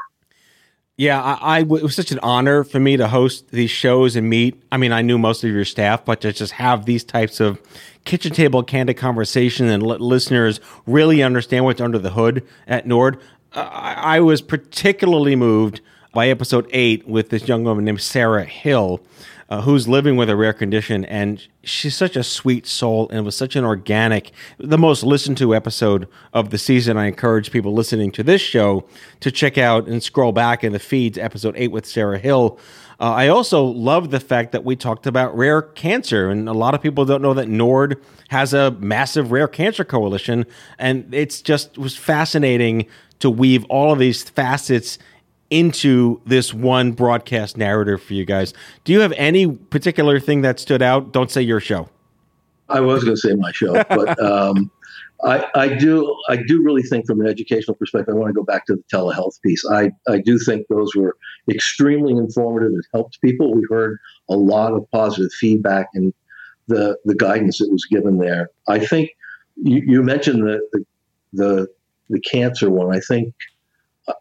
Yeah, 0.96 1.20
I, 1.20 1.58
I, 1.58 1.60
it 1.60 1.68
was 1.68 1.96
such 1.96 2.12
an 2.12 2.20
honor 2.22 2.62
for 2.62 2.78
me 2.78 2.96
to 2.96 3.08
host 3.08 3.48
these 3.50 3.70
shows 3.70 4.14
and 4.14 4.30
meet. 4.30 4.62
I 4.70 4.76
mean, 4.76 4.92
I 4.92 5.02
knew 5.02 5.18
most 5.18 5.42
of 5.42 5.50
your 5.50 5.64
staff, 5.64 6.04
but 6.04 6.20
to 6.20 6.32
just 6.32 6.52
have 6.52 6.84
these 6.84 7.02
types 7.02 7.40
of 7.40 7.60
kitchen 8.04 8.32
table 8.32 8.62
candid 8.62 8.96
conversation 8.96 9.66
and 9.68 9.82
let 9.82 10.00
listeners 10.00 10.60
really 10.86 11.20
understand 11.20 11.64
what's 11.64 11.80
under 11.80 11.98
the 11.98 12.10
hood 12.10 12.46
at 12.68 12.86
Nord. 12.86 13.18
I, 13.52 13.94
I 14.16 14.20
was 14.20 14.40
particularly 14.40 15.34
moved 15.34 15.80
by 16.14 16.28
episode 16.28 16.68
eight 16.72 17.06
with 17.08 17.30
this 17.30 17.48
young 17.48 17.64
woman 17.64 17.84
named 17.84 18.00
Sarah 18.00 18.44
Hill 18.44 19.00
uh, 19.48 19.60
who's 19.62 19.86
living 19.86 20.16
with 20.16 20.30
a 20.30 20.36
rare 20.36 20.52
condition, 20.52 21.04
and 21.04 21.46
she's 21.62 21.94
such 21.94 22.16
a 22.16 22.22
sweet 22.22 22.66
soul, 22.66 23.08
and 23.10 23.24
was 23.24 23.36
such 23.36 23.56
an 23.56 23.64
organic, 23.64 24.32
the 24.58 24.78
most 24.78 25.02
listened 25.02 25.36
to 25.38 25.54
episode 25.54 26.08
of 26.32 26.50
the 26.50 26.58
season. 26.58 26.96
I 26.96 27.06
encourage 27.06 27.50
people 27.50 27.72
listening 27.72 28.10
to 28.12 28.22
this 28.22 28.40
show 28.40 28.84
to 29.20 29.30
check 29.30 29.58
out 29.58 29.86
and 29.86 30.02
scroll 30.02 30.32
back 30.32 30.64
in 30.64 30.72
the 30.72 30.78
feeds, 30.78 31.18
episode 31.18 31.54
eight 31.56 31.70
with 31.70 31.84
Sarah 31.86 32.18
Hill. 32.18 32.58
Uh, 32.98 33.12
I 33.12 33.28
also 33.28 33.64
love 33.64 34.10
the 34.10 34.20
fact 34.20 34.52
that 34.52 34.64
we 34.64 34.76
talked 34.76 35.06
about 35.06 35.36
rare 35.36 35.60
cancer, 35.60 36.30
and 36.30 36.48
a 36.48 36.54
lot 36.54 36.74
of 36.74 36.80
people 36.80 37.04
don't 37.04 37.22
know 37.22 37.34
that 37.34 37.48
Nord 37.48 38.02
has 38.28 38.54
a 38.54 38.70
massive 38.72 39.30
rare 39.30 39.48
cancer 39.48 39.84
coalition, 39.84 40.46
and 40.78 41.12
it's 41.12 41.42
just 41.42 41.76
it 41.76 41.78
was 41.78 41.96
fascinating 41.96 42.86
to 43.20 43.30
weave 43.30 43.64
all 43.66 43.92
of 43.92 43.98
these 43.98 44.22
facets 44.22 44.98
into 45.54 46.20
this 46.26 46.52
one 46.52 46.90
broadcast 46.90 47.56
narrative 47.56 48.02
for 48.02 48.14
you 48.14 48.24
guys. 48.24 48.52
Do 48.82 48.92
you 48.92 49.00
have 49.00 49.12
any 49.12 49.46
particular 49.46 50.18
thing 50.18 50.42
that 50.42 50.58
stood 50.58 50.82
out? 50.82 51.12
Don't 51.12 51.30
say 51.30 51.42
your 51.42 51.60
show. 51.60 51.88
I 52.68 52.80
was 52.80 53.04
going 53.04 53.14
to 53.14 53.20
say 53.20 53.34
my 53.34 53.52
show, 53.52 53.72
but 53.88 54.20
um, 54.22 54.70
I, 55.22 55.46
I, 55.54 55.68
do. 55.68 56.16
I 56.28 56.36
do 56.36 56.62
really 56.64 56.82
think, 56.82 57.06
from 57.06 57.20
an 57.20 57.28
educational 57.28 57.76
perspective, 57.76 58.14
I 58.14 58.18
want 58.18 58.30
to 58.30 58.34
go 58.34 58.42
back 58.42 58.66
to 58.66 58.74
the 58.74 58.82
telehealth 58.92 59.40
piece. 59.42 59.64
I, 59.70 59.90
I 60.08 60.18
do 60.18 60.38
think 60.38 60.66
those 60.68 60.94
were 60.96 61.16
extremely 61.48 62.14
informative. 62.14 62.72
It 62.76 62.86
helped 62.92 63.20
people. 63.20 63.54
We 63.54 63.64
heard 63.70 63.98
a 64.28 64.36
lot 64.36 64.72
of 64.72 64.90
positive 64.90 65.32
feedback 65.32 65.88
and 65.94 66.12
the 66.66 66.96
the 67.04 67.14
guidance 67.14 67.58
that 67.58 67.70
was 67.70 67.84
given 67.84 68.18
there. 68.18 68.50
I 68.66 68.84
think 68.84 69.10
you, 69.56 69.82
you 69.86 70.02
mentioned 70.02 70.42
the, 70.42 70.60
the 70.72 70.84
the 71.32 71.68
the 72.10 72.20
cancer 72.20 72.70
one. 72.70 72.94
I 72.94 73.00
think 73.00 73.34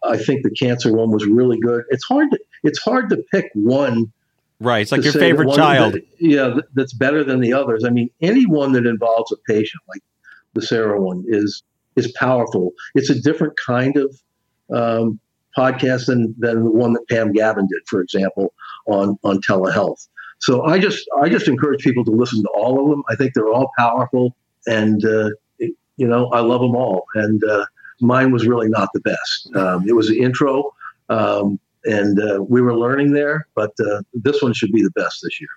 I 0.02 0.16
think 0.16 0.42
the 0.42 0.50
cancer 0.50 0.92
one 0.92 1.10
was 1.10 1.26
really 1.26 1.58
good. 1.58 1.84
It's 1.90 2.04
hard 2.04 2.30
to 2.30 2.38
it's 2.62 2.78
hard 2.78 3.10
to 3.10 3.22
pick 3.32 3.50
one. 3.54 4.12
Right, 4.60 4.80
it's 4.80 4.92
like 4.92 5.04
your 5.04 5.12
favorite 5.12 5.54
child. 5.54 5.94
That, 5.94 6.06
yeah, 6.20 6.58
that's 6.74 6.94
better 6.94 7.24
than 7.24 7.40
the 7.40 7.52
others. 7.52 7.84
I 7.84 7.90
mean, 7.90 8.08
anyone 8.22 8.72
that 8.72 8.86
involves 8.86 9.32
a 9.32 9.36
patient, 9.46 9.82
like 9.88 10.02
the 10.54 10.62
Sarah 10.62 11.00
one, 11.00 11.24
is 11.26 11.62
is 11.96 12.10
powerful. 12.12 12.72
It's 12.94 13.10
a 13.10 13.20
different 13.20 13.54
kind 13.56 13.96
of 13.96 14.16
um, 14.72 15.20
podcast 15.56 16.06
than 16.06 16.34
than 16.38 16.64
the 16.64 16.70
one 16.70 16.94
that 16.94 17.06
Pam 17.08 17.32
Gavin 17.32 17.66
did, 17.66 17.82
for 17.86 18.00
example, 18.00 18.54
on 18.86 19.18
on 19.24 19.40
telehealth. 19.42 20.08
So 20.38 20.64
I 20.64 20.78
just 20.78 21.08
I 21.20 21.28
just 21.28 21.48
encourage 21.48 21.82
people 21.82 22.04
to 22.04 22.10
listen 22.10 22.42
to 22.42 22.48
all 22.50 22.82
of 22.82 22.90
them. 22.90 23.02
I 23.08 23.16
think 23.16 23.34
they're 23.34 23.52
all 23.52 23.70
powerful, 23.78 24.36
and 24.66 25.04
uh, 25.04 25.30
it, 25.58 25.74
you 25.96 26.06
know 26.06 26.28
I 26.28 26.40
love 26.40 26.60
them 26.60 26.76
all. 26.76 27.06
And 27.14 27.42
uh, 27.44 27.66
mine 28.00 28.32
was 28.32 28.46
really 28.46 28.68
not 28.68 28.88
the 28.94 29.00
best. 29.00 29.54
Um, 29.54 29.88
it 29.88 29.94
was 29.94 30.08
the 30.08 30.20
intro, 30.20 30.74
um, 31.08 31.58
and 31.84 32.20
uh, 32.20 32.42
we 32.42 32.60
were 32.60 32.76
learning 32.76 33.12
there, 33.12 33.46
but 33.54 33.72
uh, 33.80 34.02
this 34.12 34.42
one 34.42 34.52
should 34.52 34.72
be 34.72 34.82
the 34.82 34.90
best 34.90 35.20
this 35.22 35.40
year. 35.40 35.50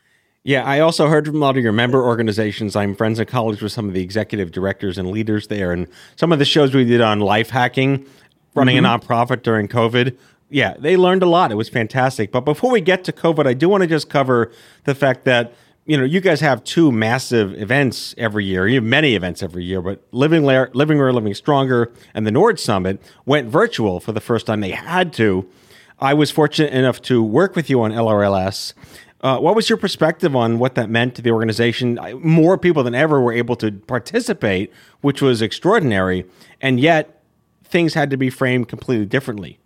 Yeah, 0.44 0.64
I 0.64 0.80
also 0.80 1.08
heard 1.08 1.26
from 1.26 1.36
a 1.36 1.40
lot 1.40 1.58
of 1.58 1.64
your 1.64 1.74
member 1.74 2.02
organizations. 2.02 2.76
I'm 2.76 2.96
friends 2.96 3.20
and 3.20 3.28
colleagues 3.28 3.62
with 3.62 3.74
some 3.74 3.90
of 3.90 3.94
the 3.94 4.02
executive 4.02 4.52
directors 4.52 4.98
and 4.98 5.12
leaders 5.12 5.48
there, 5.48 5.74
and 5.74 5.88
some 6.16 6.32
of 6.32 6.40
the 6.40 6.46
shows 6.46 6.74
we 6.74 6.86
did 6.86 7.02
on 7.02 7.20
life 7.20 7.50
hacking, 7.50 8.06
running 8.56 8.78
mm-hmm. 8.78 8.86
a 8.86 9.00
nonprofit 9.00 9.44
during 9.44 9.68
COVID. 9.68 10.18
Yeah, 10.50 10.76
they 10.80 10.96
learned 10.96 11.22
a 11.22 11.26
lot. 11.26 11.52
It 11.52 11.56
was 11.56 11.68
fantastic. 11.68 12.32
But 12.32 12.42
before 12.42 12.72
we 12.72 12.80
get 12.80 13.04
to 13.04 13.12
COVID, 13.12 13.46
I 13.46 13.54
do 13.54 13.68
want 13.68 13.82
to 13.82 13.88
just 13.88 14.10
cover 14.10 14.50
the 14.86 14.96
fact 14.96 15.26
that 15.26 15.54
you 15.88 15.98
know 15.98 16.04
you 16.04 16.22
guys 16.22 16.42
have 16.42 16.64
two 16.64 16.92
massive 16.92 17.60
events 17.60 18.14
every 18.18 18.46
year. 18.46 18.68
You 18.68 18.76
have 18.76 18.84
many 18.84 19.16
events 19.16 19.42
every 19.42 19.64
year, 19.64 19.82
but 19.82 20.04
Living 20.12 20.44
Lair, 20.44 20.70
Living 20.74 21.00
Rare, 21.00 21.12
Living 21.14 21.34
Stronger, 21.34 21.92
and 22.14 22.28
the 22.28 22.32
Nord 22.32 22.60
Summit 22.60 23.02
went 23.26 23.50
virtual 23.50 24.00
for 24.00 24.12
the 24.12 24.22
first 24.22 24.46
time. 24.46 24.62
They 24.62 24.72
had 24.72 25.14
to. 25.14 25.50
I 26.00 26.14
was 26.14 26.30
fortunate 26.30 26.74
enough 26.74 27.02
to 27.04 27.24
work 27.24 27.56
with 27.56 27.72
you 27.72 27.82
on 27.82 27.92
LRLS 27.92 28.74
uh, 29.22 29.40
what 29.40 29.56
was 29.56 29.70
your 29.70 29.78
perspective 29.78 30.36
on 30.36 30.60
what 30.60 30.76
that 30.76 30.90
meant 30.90 31.16
to 31.16 31.22
the 31.22 31.32
organization? 31.32 32.00
More 32.22 32.58
people 32.58 32.84
than 32.84 32.94
ever 32.94 33.20
were 33.20 33.34
able 33.34 33.56
to 33.58 33.72
participate, 33.72 34.72
which 35.02 35.22
was 35.22 35.42
extraordinary, 35.42 36.26
and 36.62 36.80
yet 36.80 37.24
things 37.64 37.96
had 37.96 38.10
to 38.12 38.18
be 38.18 38.30
framed 38.30 38.68
completely 38.68 39.06
differently. 39.06 39.60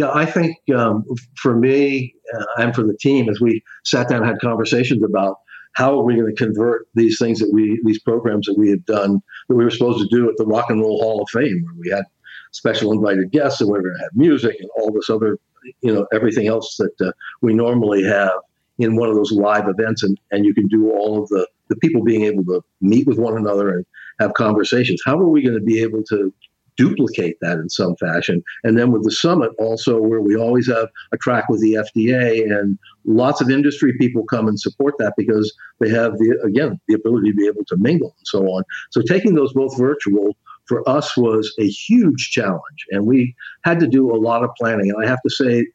Yeah, 0.00 0.10
I 0.14 0.24
think 0.24 0.56
um, 0.74 1.04
for 1.36 1.54
me 1.54 2.14
uh, 2.34 2.44
and 2.56 2.74
for 2.74 2.82
the 2.82 2.96
team, 2.96 3.28
as 3.28 3.38
we 3.38 3.62
sat 3.84 4.08
down 4.08 4.22
and 4.22 4.30
had 4.30 4.40
conversations 4.40 5.02
about 5.02 5.36
how 5.74 5.98
are 5.98 6.02
we 6.02 6.14
going 6.14 6.34
to 6.34 6.42
convert 6.42 6.86
these 6.94 7.18
things 7.18 7.38
that 7.40 7.50
we, 7.52 7.78
these 7.84 8.00
programs 8.00 8.46
that 8.46 8.56
we 8.56 8.70
had 8.70 8.82
done 8.86 9.20
that 9.48 9.56
we 9.56 9.62
were 9.62 9.70
supposed 9.70 9.98
to 9.98 10.08
do 10.08 10.26
at 10.30 10.38
the 10.38 10.46
Rock 10.46 10.70
and 10.70 10.80
Roll 10.80 11.02
Hall 11.02 11.20
of 11.20 11.28
Fame, 11.28 11.62
where 11.64 11.74
we 11.78 11.90
had 11.90 12.04
special 12.52 12.92
invited 12.92 13.30
guests 13.30 13.60
and 13.60 13.68
we 13.68 13.76
were 13.76 13.82
going 13.82 13.96
to 13.96 14.02
have 14.02 14.12
music 14.14 14.56
and 14.58 14.70
all 14.78 14.90
this 14.90 15.10
other, 15.10 15.38
you 15.82 15.92
know, 15.92 16.06
everything 16.14 16.46
else 16.46 16.78
that 16.78 17.06
uh, 17.06 17.12
we 17.42 17.52
normally 17.52 18.02
have 18.02 18.32
in 18.78 18.96
one 18.96 19.10
of 19.10 19.16
those 19.16 19.32
live 19.32 19.68
events 19.68 20.02
and, 20.02 20.18
and 20.30 20.46
you 20.46 20.54
can 20.54 20.66
do 20.68 20.90
all 20.92 21.22
of 21.22 21.28
the, 21.28 21.46
the 21.68 21.76
people 21.76 22.02
being 22.02 22.24
able 22.24 22.42
to 22.44 22.62
meet 22.80 23.06
with 23.06 23.18
one 23.18 23.36
another 23.36 23.68
and 23.68 23.84
have 24.18 24.32
conversations. 24.32 25.02
How 25.04 25.18
are 25.18 25.28
we 25.28 25.42
going 25.42 25.58
to 25.58 25.60
be 25.60 25.82
able 25.82 26.02
to 26.04 26.32
duplicate 26.80 27.36
that 27.40 27.58
in 27.58 27.68
some 27.68 27.94
fashion? 27.96 28.42
And 28.64 28.78
then 28.78 28.90
with 28.90 29.04
the 29.04 29.10
summit 29.10 29.50
also 29.58 30.00
where 30.00 30.20
we 30.20 30.36
always 30.36 30.66
have 30.68 30.88
a 31.12 31.18
track 31.18 31.48
with 31.48 31.60
the 31.60 31.74
FDA 31.74 32.42
and 32.42 32.78
lots 33.04 33.40
of 33.40 33.50
industry 33.50 33.92
people 33.98 34.24
come 34.24 34.48
and 34.48 34.58
support 34.58 34.94
that 34.98 35.14
because 35.16 35.52
they 35.80 35.90
have 35.90 36.12
the 36.12 36.40
again 36.44 36.80
the 36.88 36.94
ability 36.94 37.30
to 37.30 37.36
be 37.36 37.46
able 37.46 37.64
to 37.66 37.76
mingle 37.78 38.14
and 38.16 38.26
so 38.26 38.40
on. 38.44 38.64
So 38.90 39.02
taking 39.02 39.34
those 39.34 39.52
both 39.52 39.76
virtual 39.78 40.36
for 40.66 40.88
us 40.88 41.16
was 41.16 41.52
a 41.58 41.68
huge 41.68 42.30
challenge 42.30 42.86
and 42.90 43.06
we 43.06 43.34
had 43.64 43.80
to 43.80 43.86
do 43.86 44.14
a 44.14 44.16
lot 44.16 44.44
of 44.44 44.50
planning. 44.58 44.90
And 44.90 45.04
I 45.04 45.08
have 45.08 45.20
to 45.22 45.30
say 45.30 45.66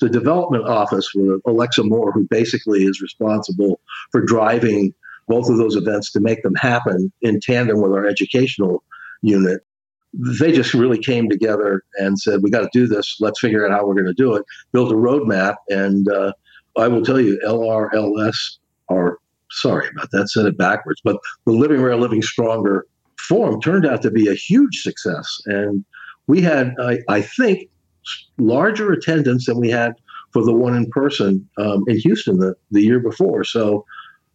the 0.00 0.08
development 0.08 0.66
office 0.66 1.10
with 1.14 1.40
Alexa 1.46 1.84
Moore, 1.84 2.10
who 2.12 2.26
basically 2.30 2.84
is 2.84 3.00
responsible 3.02 3.80
for 4.10 4.22
driving 4.22 4.94
both 5.28 5.48
of 5.48 5.58
those 5.58 5.76
events 5.76 6.10
to 6.12 6.20
make 6.20 6.42
them 6.42 6.54
happen 6.54 7.12
in 7.22 7.38
tandem 7.40 7.80
with 7.80 7.92
our 7.92 8.06
educational 8.06 8.82
unit. 9.22 9.60
They 10.12 10.52
just 10.52 10.74
really 10.74 10.98
came 10.98 11.28
together 11.28 11.82
and 11.98 12.18
said, 12.18 12.42
"We 12.42 12.50
got 12.50 12.60
to 12.60 12.70
do 12.72 12.86
this. 12.86 13.16
Let's 13.20 13.40
figure 13.40 13.66
out 13.66 13.72
how 13.72 13.86
we're 13.86 13.94
going 13.94 14.06
to 14.06 14.14
do 14.14 14.34
it." 14.34 14.44
Built 14.72 14.92
a 14.92 14.96
roadmap, 14.96 15.56
and 15.68 16.08
uh, 16.08 16.32
I 16.76 16.88
will 16.88 17.02
tell 17.02 17.20
you, 17.20 17.40
LRLS 17.46 18.58
are 18.88 19.18
sorry 19.50 19.88
about 19.88 20.10
that, 20.12 20.28
said 20.28 20.46
it 20.46 20.58
backwards, 20.58 21.00
but 21.04 21.18
the 21.46 21.52
Living 21.52 21.80
Rare, 21.80 21.96
Living 21.96 22.22
Stronger 22.22 22.86
forum 23.18 23.60
turned 23.60 23.86
out 23.86 24.02
to 24.02 24.10
be 24.10 24.28
a 24.28 24.34
huge 24.34 24.82
success, 24.82 25.40
and 25.46 25.84
we 26.26 26.40
had, 26.40 26.74
I, 26.80 26.98
I 27.08 27.22
think, 27.22 27.68
larger 28.38 28.92
attendance 28.92 29.46
than 29.46 29.58
we 29.58 29.70
had 29.70 29.94
for 30.32 30.44
the 30.44 30.54
one 30.54 30.76
in 30.76 30.88
person 30.90 31.48
um, 31.58 31.84
in 31.88 31.98
Houston 31.98 32.38
the, 32.38 32.54
the 32.70 32.82
year 32.82 33.00
before. 33.00 33.44
So 33.44 33.84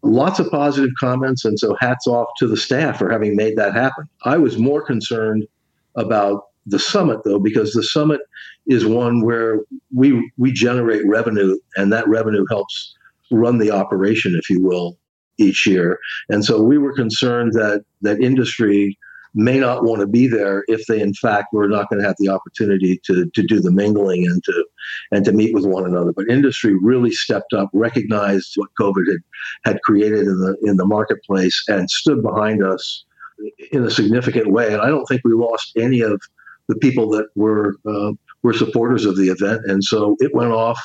lots 0.04 0.40
of 0.40 0.50
positive 0.52 0.92
comments. 1.00 1.46
And 1.46 1.60
so 1.60 1.76
hats 1.80 2.08
off 2.08 2.28
to 2.38 2.48
the 2.48 2.58
staff 2.58 3.00
for 3.00 3.10
having 3.10 3.36
made 3.36 3.58
that 3.58 3.74
happen. 3.74 4.06
I 4.24 4.38
was 4.38 4.58
more 4.58 4.82
concerned 4.82 5.48
about 5.96 6.44
the 6.66 6.80
summit 6.80 7.20
though, 7.24 7.40
because 7.40 7.74
the 7.74 7.84
summit 7.84 8.22
is 8.68 8.86
one 8.86 9.24
where 9.24 9.60
we 9.94 10.32
we 10.38 10.52
generate 10.52 11.06
revenue 11.08 11.58
and 11.76 11.94
that 11.94 12.08
revenue 12.08 12.46
helps 12.50 12.96
run 13.32 13.58
the 13.58 13.72
operation, 13.72 14.36
if 14.38 14.50
you 14.50 14.64
will, 14.64 14.98
each 15.38 15.68
year. 15.68 16.00
And 16.30 16.44
so 16.44 16.62
we 16.62 16.78
were 16.78 16.94
concerned 16.94 17.54
that 17.54 17.84
that 18.02 18.20
industry 18.20 18.98
may 19.36 19.60
not 19.60 19.84
want 19.84 20.00
to 20.00 20.08
be 20.08 20.28
there 20.28 20.64
if 20.68 20.86
they 20.88 21.02
in 21.02 21.14
fact 21.14 21.52
were 21.52 21.68
not 21.68 21.90
going 21.90 22.02
to 22.02 22.08
have 22.08 22.16
the 22.20 22.30
opportunity 22.30 23.00
to, 23.04 23.30
to 23.36 23.44
do 23.44 23.60
the 23.60 23.72
mingling 23.72 24.26
and 24.26 24.42
to 24.46 24.66
and 25.12 25.26
to 25.26 25.34
meet 25.34 25.54
with 25.54 25.66
one 25.66 25.86
another 25.86 26.14
but 26.14 26.26
industry 26.30 26.74
really 26.82 27.12
stepped 27.12 27.52
up 27.52 27.70
recognized 27.74 28.54
what 28.56 28.70
covid 28.80 29.04
had, 29.12 29.74
had 29.74 29.82
created 29.82 30.20
in 30.20 30.40
the 30.40 30.56
in 30.64 30.78
the 30.78 30.86
marketplace 30.86 31.66
and 31.68 31.90
stood 31.90 32.24
behind 32.24 32.64
us 32.64 33.04
in 33.72 33.84
a 33.84 33.92
significant 33.92 34.52
way 34.52 34.74
and 34.74 34.82
i 34.82 34.88
don't 34.88 35.06
think 35.06 35.22
we 35.24 35.34
lost 35.34 35.72
any 35.78 36.02
of 36.02 36.22
the 36.68 36.76
people 36.76 37.10
that 37.10 37.28
were 37.36 37.76
uh, 37.88 38.12
were 38.44 38.54
supporters 38.54 39.06
of 39.06 39.16
the 39.18 39.30
event 39.30 39.62
and 39.66 39.84
so 39.84 40.16
it 40.20 40.34
went 40.34 40.52
off 40.52 40.80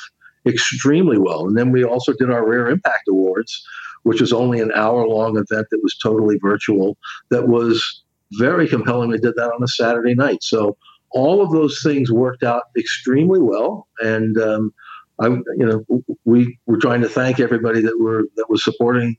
extremely 0.45 1.17
well 1.17 1.45
and 1.47 1.57
then 1.57 1.71
we 1.71 1.83
also 1.83 2.13
did 2.13 2.29
our 2.29 2.47
rare 2.47 2.67
impact 2.67 3.03
awards 3.09 3.63
which 4.03 4.19
was 4.19 4.33
only 4.33 4.59
an 4.59 4.71
hour 4.73 5.07
long 5.07 5.37
event 5.37 5.67
that 5.69 5.79
was 5.83 5.95
totally 5.97 6.37
virtual 6.41 6.97
that 7.29 7.47
was 7.47 8.03
very 8.33 8.67
compelling. 8.67 9.09
We 9.09 9.17
did 9.17 9.35
that 9.35 9.51
on 9.51 9.63
a 9.63 9.67
Saturday 9.67 10.15
night. 10.15 10.43
So 10.43 10.77
all 11.11 11.41
of 11.41 11.51
those 11.51 11.81
things 11.83 12.11
worked 12.11 12.43
out 12.43 12.63
extremely 12.77 13.41
well, 13.41 13.87
and 13.99 14.37
um, 14.37 14.73
I, 15.19 15.27
you 15.27 15.43
know, 15.89 16.03
we 16.23 16.57
were 16.65 16.77
trying 16.77 17.01
to 17.01 17.09
thank 17.09 17.39
everybody 17.39 17.81
that 17.81 17.99
were 17.99 18.23
that 18.37 18.49
was 18.49 18.63
supporting 18.63 19.17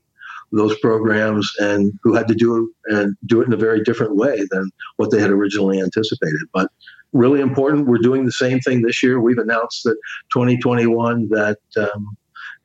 those 0.53 0.77
programs 0.79 1.51
and 1.59 1.91
who 2.03 2.13
had 2.13 2.27
to 2.27 2.35
do 2.35 2.71
it 2.87 2.95
and 2.95 3.15
do 3.25 3.41
it 3.41 3.47
in 3.47 3.53
a 3.53 3.57
very 3.57 3.83
different 3.83 4.15
way 4.15 4.39
than 4.51 4.69
what 4.97 5.11
they 5.11 5.19
had 5.19 5.31
originally 5.31 5.81
anticipated. 5.81 6.41
But 6.53 6.69
really 7.11 7.41
important, 7.41 7.87
we're 7.87 7.97
doing 7.97 8.25
the 8.25 8.31
same 8.31 8.59
thing 8.59 8.81
this 8.81 9.01
year. 9.01 9.19
We've 9.19 9.37
announced 9.37 9.83
that 9.83 9.97
2021 10.31 11.29
that 11.29 11.57
um, 11.77 12.17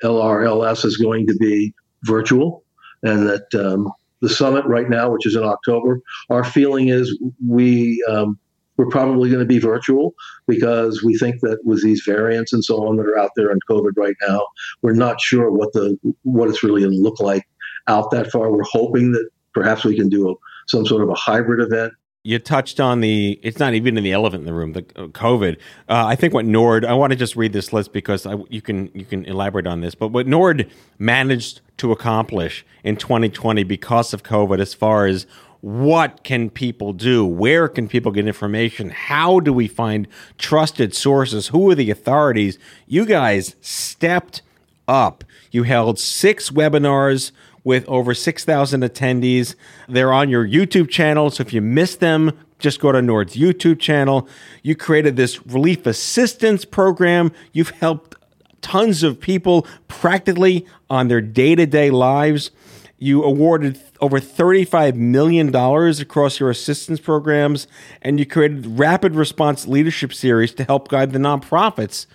LRLS 0.03 0.85
is 0.85 0.97
going 0.99 1.27
to 1.27 1.35
be 1.37 1.75
virtual 2.05 2.63
and 3.03 3.27
that 3.27 3.55
um, 3.55 3.91
the 4.21 4.29
summit 4.29 4.65
right 4.67 4.89
now, 4.89 5.11
which 5.11 5.27
is 5.27 5.35
in 5.35 5.45
October, 5.45 6.01
our 6.31 6.45
feeling 6.45 6.89
is 6.89 7.19
we 7.47 8.05
um, 8.09 8.39
we're 8.77 8.89
probably 8.89 9.29
going 9.29 9.41
to 9.41 9.47
be 9.47 9.59
virtual 9.59 10.15
because 10.47 11.03
we 11.03 11.17
think 11.19 11.41
that 11.41 11.59
with 11.65 11.83
these 11.83 12.03
variants 12.07 12.53
and 12.53 12.65
so 12.65 12.87
on 12.87 12.97
that 12.97 13.07
are 13.07 13.19
out 13.19 13.33
there 13.35 13.51
in 13.51 13.59
COVID 13.69 13.93
right 13.97 14.15
now, 14.27 14.47
we're 14.83 14.93
not 14.93 15.21
sure 15.21 15.51
what 15.51 15.73
the 15.73 15.97
what 16.23 16.49
it's 16.49 16.63
really 16.63 16.83
going 16.83 16.93
to 16.93 17.01
look 17.01 17.19
like 17.21 17.45
out 17.89 18.11
that 18.11 18.31
far. 18.31 18.51
We're 18.51 18.63
hoping 18.65 19.13
that 19.13 19.29
perhaps 19.55 19.85
we 19.85 19.97
can 19.97 20.09
do 20.09 20.31
a, 20.31 20.35
some 20.67 20.87
sort 20.87 21.03
of 21.03 21.09
a 21.09 21.15
hybrid 21.15 21.61
event. 21.61 21.93
You 22.25 22.39
touched 22.39 22.79
on 22.79 23.01
the 23.01 23.41
it's 23.43 23.59
not 23.59 23.75
even 23.75 23.97
in 23.97 24.05
the 24.05 24.13
elephant 24.13 24.43
in 24.43 24.47
the 24.47 24.53
room 24.53 24.73
the 24.75 24.85
uh, 24.97 25.07
covid. 25.07 25.57
Uh, 25.89 26.05
i 26.07 26.15
think 26.15 26.35
what 26.35 26.45
nord 26.45 26.85
i 26.85 26.93
want 26.93 27.11
to 27.11 27.17
just 27.17 27.37
read 27.37 27.55
this 27.55 27.73
list 27.73 27.93
because 27.93 28.27
I, 28.27 28.35
you 28.51 28.61
can 28.61 28.91
you 28.93 29.07
can 29.07 29.25
elaborate 29.25 29.67
on 29.67 29.81
this 29.81 29.95
but 29.95 30.09
what 30.09 30.27
nord 30.27 30.71
managed 30.99 31.61
to 31.79 31.91
accomplish 31.91 32.67
in 32.85 32.97
2020 32.97 33.63
because 33.63 34.13
of 34.13 34.25
covid 34.25 34.59
as 34.59 34.75
far 34.75 35.07
as 35.07 35.27
what 35.61 36.23
can 36.23 36.51
people 36.51 36.93
do? 36.93 37.27
Where 37.27 37.69
can 37.69 37.89
people 37.89 38.13
get 38.13 38.27
information? 38.27 38.91
How 38.91 39.41
do 39.41 39.53
we 39.53 39.67
find 39.67 40.07
trusted 40.39 40.95
sources? 40.95 41.49
Who 41.49 41.69
are 41.71 41.75
the 41.75 41.91
authorities? 41.91 42.59
You 42.87 43.05
guys 43.05 43.57
stepped 43.61 44.43
up. 44.87 45.25
You 45.51 45.65
held 45.65 45.99
six 45.99 46.51
webinars 46.51 47.33
with 47.69 47.87
over 47.87 48.15
6,000 48.15 48.83
attendees. 48.83 49.55
They're 49.91 50.11
on 50.11 50.31
your 50.31 50.49
YouTube 50.49 50.89
channel. 50.89 51.31
So 51.31 51.43
if 51.43 51.53
you 51.53 51.61
missed 51.61 52.01
them, 52.01 52.33
just 52.59 52.81
go 52.81 52.93
to 52.93 53.03
Nord's 53.03 53.37
YouTube 53.37 53.79
channel. 53.79 54.27
You 54.63 54.75
created 54.75 55.17
this 55.17 55.47
relief 55.47 55.85
assistance 55.85 56.65
program. 56.65 57.31
You've 57.53 57.69
helped 57.69 58.15
tons 58.63 59.03
of 59.03 59.21
people 59.21 59.67
practically 59.87 60.65
on 60.89 61.09
their 61.09 61.21
day 61.21 61.55
to 61.57 61.67
day 61.67 61.91
lives. 61.91 62.53
You 62.97 63.23
awarded 63.23 63.79
over 64.01 64.19
$35 64.19 64.95
million 64.95 65.55
across 65.55 66.41
your 66.41 66.49
assistance 66.49 67.01
programs, 67.01 67.67
and 68.01 68.19
you 68.19 68.25
created 68.25 68.79
Rapid 68.79 69.15
Response 69.15 69.69
Leadership 69.69 70.15
Series 70.15 70.55
to 70.55 70.65
help 70.65 70.89
guide 70.89 71.13
the 71.13 71.19
nonprofits. 71.19 72.07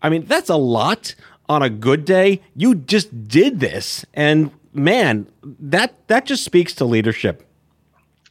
I 0.00 0.10
mean, 0.10 0.26
that's 0.26 0.48
a 0.48 0.54
lot 0.54 1.16
on 1.48 1.60
a 1.60 1.68
good 1.68 2.04
day. 2.04 2.40
You 2.54 2.76
just 2.76 3.26
did 3.26 3.58
this, 3.58 4.06
and 4.14 4.52
man, 4.72 5.26
that 5.42 5.94
that 6.08 6.26
just 6.26 6.44
speaks 6.44 6.74
to 6.74 6.84
leadership. 6.84 7.48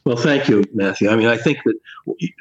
Well, 0.04 0.16
thank 0.16 0.48
you, 0.48 0.64
Matthew. 0.74 1.08
I 1.10 1.14
mean, 1.14 1.28
I 1.28 1.36
think 1.36 1.58
that 1.64 1.76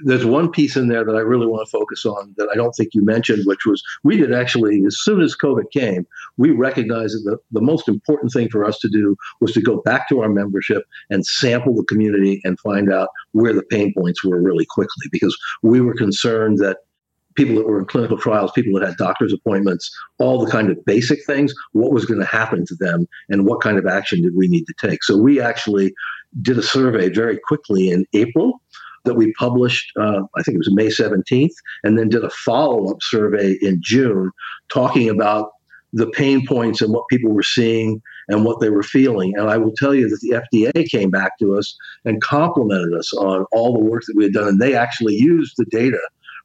there's 0.03 0.25
one 0.25 0.50
piece 0.50 0.75
in 0.75 0.88
there 0.88 1.05
that 1.05 1.15
I 1.15 1.20
really 1.20 1.46
want 1.46 1.63
to 1.63 1.70
focus 1.70 2.05
on 2.08 2.34
that 2.38 2.50
I 2.51 2.55
don't 2.55 2.72
think 2.72 2.96
you 2.96 3.05
mentioned, 3.05 3.43
which 3.46 3.67
was 3.67 3.84
we 4.03 4.17
did 4.17 4.34
actually, 4.34 4.84
as 4.88 4.98
soon 5.00 5.22
as 5.22 5.36
COVID 5.38 5.70
came, 5.72 6.08
we 6.38 6.50
recognized 6.50 7.17
that 7.17 7.29
the, 7.29 7.38
the 7.51 7.63
most 7.63 7.88
important 7.88 8.31
thing 8.31 8.50
for 8.50 8.65
us 8.65 8.79
to 8.79 8.89
do 8.89 9.15
was 9.41 9.51
to 9.53 9.62
go 9.62 9.79
back 9.81 10.10
to 10.10 10.22
our 10.22 10.29
membership 10.29 10.84
and 11.12 11.24
sample 11.24 11.75
the 11.75 11.84
community 11.84 12.41
and 12.43 12.60
find 12.60 12.91
out 12.91 13.10
where 13.34 13.53
the 13.53 13.63
pain 13.63 13.93
points 13.96 14.24
were 14.24 14.41
really 14.41 14.65
quickly 14.67 15.08
because 15.12 15.38
we 15.62 15.81
were 15.81 15.93
concerned 15.93 16.58
that 16.58 16.77
people 17.35 17.55
that 17.55 17.67
were 17.67 17.79
in 17.79 17.85
clinical 17.85 18.17
trials, 18.17 18.51
people 18.51 18.79
that 18.79 18.88
had 18.88 18.97
doctor's 18.97 19.33
appointments, 19.33 19.89
all 20.19 20.43
the 20.43 20.51
kind 20.51 20.69
of 20.69 20.83
basic 20.85 21.25
things, 21.25 21.53
what 21.73 21.91
was 21.91 22.05
going 22.05 22.19
to 22.19 22.25
happen 22.25 22.65
to 22.65 22.75
them 22.75 23.07
and 23.29 23.45
what 23.45 23.61
kind 23.61 23.77
of 23.77 23.85
action 23.85 24.21
did 24.21 24.33
we 24.35 24.47
need 24.47 24.65
to 24.65 24.73
take. 24.88 25.03
So 25.03 25.17
we 25.17 25.39
actually 25.39 25.93
did 26.41 26.57
a 26.57 26.63
survey 26.63 27.09
very 27.09 27.39
quickly 27.47 27.89
in 27.89 28.05
April 28.13 28.61
that 29.03 29.15
we 29.15 29.33
published, 29.33 29.91
uh, 30.00 30.21
I 30.38 30.43
think 30.43 30.55
it 30.55 30.59
was 30.59 30.73
May 30.73 30.88
17th, 30.88 31.53
and 31.83 31.97
then 31.97 32.09
did 32.09 32.23
a 32.23 32.29
follow 32.29 32.91
up 32.91 32.97
survey 33.01 33.57
in 33.61 33.79
June 33.81 34.31
talking 34.69 35.09
about 35.09 35.50
the 35.93 36.07
pain 36.11 36.45
points 36.47 36.81
and 36.81 36.93
what 36.93 37.07
people 37.09 37.31
were 37.31 37.43
seeing 37.43 38.01
and 38.29 38.45
what 38.45 38.61
they 38.61 38.69
were 38.69 38.83
feeling. 38.83 39.33
And 39.35 39.50
I 39.50 39.57
will 39.57 39.73
tell 39.75 39.93
you 39.93 40.07
that 40.07 40.19
the 40.21 40.41
FDA 40.41 40.89
came 40.89 41.09
back 41.09 41.38
to 41.39 41.57
us 41.57 41.75
and 42.05 42.21
complimented 42.21 42.93
us 42.93 43.11
on 43.13 43.45
all 43.51 43.73
the 43.73 43.83
work 43.83 44.03
that 44.07 44.15
we 44.15 44.23
had 44.23 44.33
done. 44.33 44.47
And 44.47 44.61
they 44.61 44.73
actually 44.73 45.15
used 45.15 45.55
the 45.57 45.65
data 45.65 46.00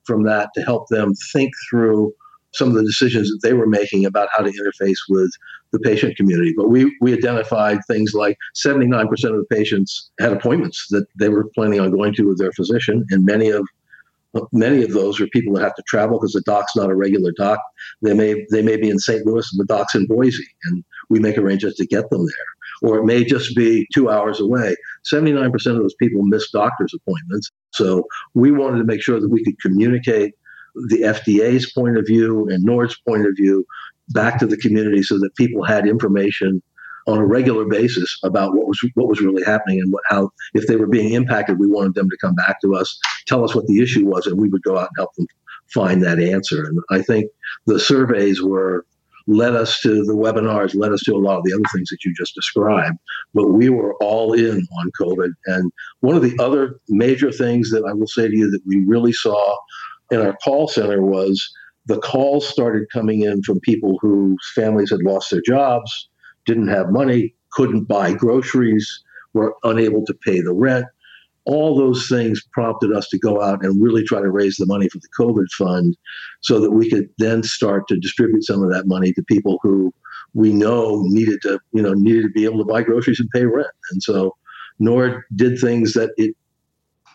from 0.06 0.24
that 0.24 0.50
to 0.54 0.62
help 0.62 0.88
them 0.88 1.12
think 1.32 1.52
through 1.68 2.12
some 2.54 2.68
of 2.68 2.74
the 2.74 2.84
decisions 2.84 3.28
that 3.28 3.40
they 3.42 3.52
were 3.52 3.66
making 3.66 4.06
about 4.06 4.28
how 4.34 4.42
to 4.42 4.50
interface 4.50 4.98
with 5.08 5.30
the 5.72 5.78
patient 5.80 6.16
community. 6.16 6.54
But 6.56 6.70
we, 6.70 6.94
we 7.00 7.12
identified 7.12 7.78
things 7.86 8.12
like 8.14 8.38
79% 8.54 9.02
of 9.10 9.36
the 9.36 9.46
patients 9.50 10.10
had 10.18 10.32
appointments 10.32 10.86
that 10.90 11.06
they 11.18 11.28
were 11.28 11.50
planning 11.54 11.80
on 11.80 11.90
going 11.90 12.14
to 12.14 12.24
with 12.24 12.38
their 12.38 12.52
physician, 12.52 13.04
and 13.10 13.24
many 13.24 13.50
of 13.50 13.66
many 14.52 14.82
of 14.82 14.92
those 14.92 15.18
are 15.18 15.26
people 15.28 15.54
that 15.54 15.62
have 15.62 15.74
to 15.74 15.82
travel 15.86 16.18
because 16.18 16.32
the 16.32 16.42
doc's 16.42 16.76
not 16.76 16.90
a 16.90 16.94
regular 16.94 17.32
doc. 17.38 17.58
They 18.02 18.12
may 18.12 18.44
they 18.50 18.62
may 18.62 18.76
be 18.76 18.90
in 18.90 18.98
St. 18.98 19.24
Louis 19.24 19.48
and 19.50 19.60
the 19.60 19.72
doc's 19.72 19.94
in 19.94 20.06
Boise, 20.06 20.46
and 20.64 20.84
we 21.08 21.18
make 21.18 21.38
arrangements 21.38 21.78
to 21.78 21.86
get 21.86 22.10
them 22.10 22.20
there. 22.20 22.55
Or 22.82 22.98
it 22.98 23.04
may 23.04 23.24
just 23.24 23.56
be 23.56 23.86
two 23.94 24.10
hours 24.10 24.40
away. 24.40 24.76
79% 25.12 25.54
of 25.54 25.76
those 25.76 25.94
people 25.94 26.22
miss 26.24 26.50
doctor's 26.50 26.94
appointments. 26.94 27.50
So 27.72 28.04
we 28.34 28.50
wanted 28.50 28.78
to 28.78 28.84
make 28.84 29.02
sure 29.02 29.20
that 29.20 29.30
we 29.30 29.44
could 29.44 29.58
communicate 29.60 30.34
the 30.88 31.02
FDA's 31.02 31.72
point 31.72 31.96
of 31.96 32.06
view 32.06 32.46
and 32.48 32.66
NORD's 32.66 32.98
point 33.06 33.26
of 33.26 33.32
view 33.36 33.64
back 34.10 34.38
to 34.38 34.46
the 34.46 34.56
community 34.58 35.02
so 35.02 35.18
that 35.18 35.34
people 35.36 35.64
had 35.64 35.86
information 35.86 36.62
on 37.06 37.18
a 37.18 37.26
regular 37.26 37.64
basis 37.64 38.18
about 38.24 38.54
what 38.54 38.66
was 38.66 38.80
what 38.94 39.08
was 39.08 39.20
really 39.20 39.42
happening 39.44 39.80
and 39.80 39.92
what, 39.92 40.02
how 40.08 40.30
if 40.54 40.66
they 40.66 40.76
were 40.76 40.88
being 40.88 41.12
impacted, 41.12 41.58
we 41.58 41.68
wanted 41.68 41.94
them 41.94 42.10
to 42.10 42.16
come 42.20 42.34
back 42.34 42.60
to 42.60 42.74
us, 42.74 42.98
tell 43.26 43.44
us 43.44 43.54
what 43.54 43.66
the 43.66 43.80
issue 43.80 44.04
was, 44.04 44.26
and 44.26 44.40
we 44.40 44.48
would 44.48 44.62
go 44.62 44.76
out 44.76 44.88
and 44.88 44.96
help 44.98 45.14
them 45.14 45.26
find 45.72 46.02
that 46.02 46.18
answer. 46.18 46.64
And 46.64 46.78
I 46.90 47.02
think 47.02 47.30
the 47.66 47.78
surveys 47.78 48.42
were 48.42 48.84
led 49.26 49.54
us 49.54 49.80
to 49.80 50.04
the 50.04 50.14
webinars, 50.14 50.74
led 50.74 50.92
us 50.92 51.02
to 51.02 51.14
a 51.14 51.18
lot 51.18 51.38
of 51.38 51.44
the 51.44 51.52
other 51.52 51.64
things 51.74 51.88
that 51.90 52.04
you 52.04 52.14
just 52.16 52.34
described. 52.34 52.96
But 53.34 53.48
we 53.48 53.68
were 53.68 53.94
all 53.96 54.32
in 54.32 54.66
on 54.80 54.90
COVID. 55.00 55.30
And 55.46 55.72
one 56.00 56.16
of 56.16 56.22
the 56.22 56.36
other 56.38 56.78
major 56.88 57.32
things 57.32 57.70
that 57.70 57.84
I 57.88 57.92
will 57.92 58.06
say 58.06 58.28
to 58.28 58.36
you 58.36 58.50
that 58.50 58.60
we 58.66 58.84
really 58.86 59.12
saw 59.12 59.56
in 60.10 60.20
our 60.20 60.36
call 60.44 60.68
center 60.68 61.02
was 61.02 61.50
the 61.86 61.98
calls 61.98 62.48
started 62.48 62.86
coming 62.92 63.22
in 63.22 63.42
from 63.42 63.60
people 63.60 63.98
whose 64.00 64.38
families 64.54 64.90
had 64.90 65.02
lost 65.02 65.30
their 65.30 65.42
jobs, 65.44 66.08
didn't 66.44 66.68
have 66.68 66.90
money, 66.90 67.34
couldn't 67.52 67.84
buy 67.84 68.12
groceries, 68.12 69.02
were 69.34 69.54
unable 69.64 70.04
to 70.04 70.14
pay 70.14 70.40
the 70.40 70.52
rent. 70.52 70.86
All 71.46 71.76
those 71.76 72.08
things 72.08 72.42
prompted 72.52 72.92
us 72.92 73.08
to 73.08 73.18
go 73.18 73.40
out 73.40 73.64
and 73.64 73.82
really 73.82 74.04
try 74.04 74.20
to 74.20 74.30
raise 74.30 74.56
the 74.56 74.66
money 74.66 74.88
for 74.88 74.98
the 74.98 75.08
COVID 75.18 75.46
fund 75.56 75.96
so 76.40 76.60
that 76.60 76.72
we 76.72 76.90
could 76.90 77.08
then 77.18 77.42
start 77.42 77.86
to 77.88 77.96
distribute 77.98 78.44
some 78.44 78.62
of 78.62 78.70
that 78.72 78.86
money 78.86 79.12
to 79.12 79.22
people 79.22 79.58
who 79.62 79.92
we 80.34 80.52
know 80.52 81.02
needed 81.06 81.40
to, 81.42 81.58
you 81.72 81.82
know, 81.82 81.94
needed 81.94 82.22
to 82.22 82.30
be 82.30 82.44
able 82.44 82.58
to 82.58 82.64
buy 82.64 82.82
groceries 82.82 83.20
and 83.20 83.30
pay 83.30 83.46
rent. 83.46 83.68
And 83.92 84.02
so 84.02 84.36
NORD 84.80 85.22
did 85.34 85.58
things 85.58 85.92
that 85.94 86.10
it 86.16 86.34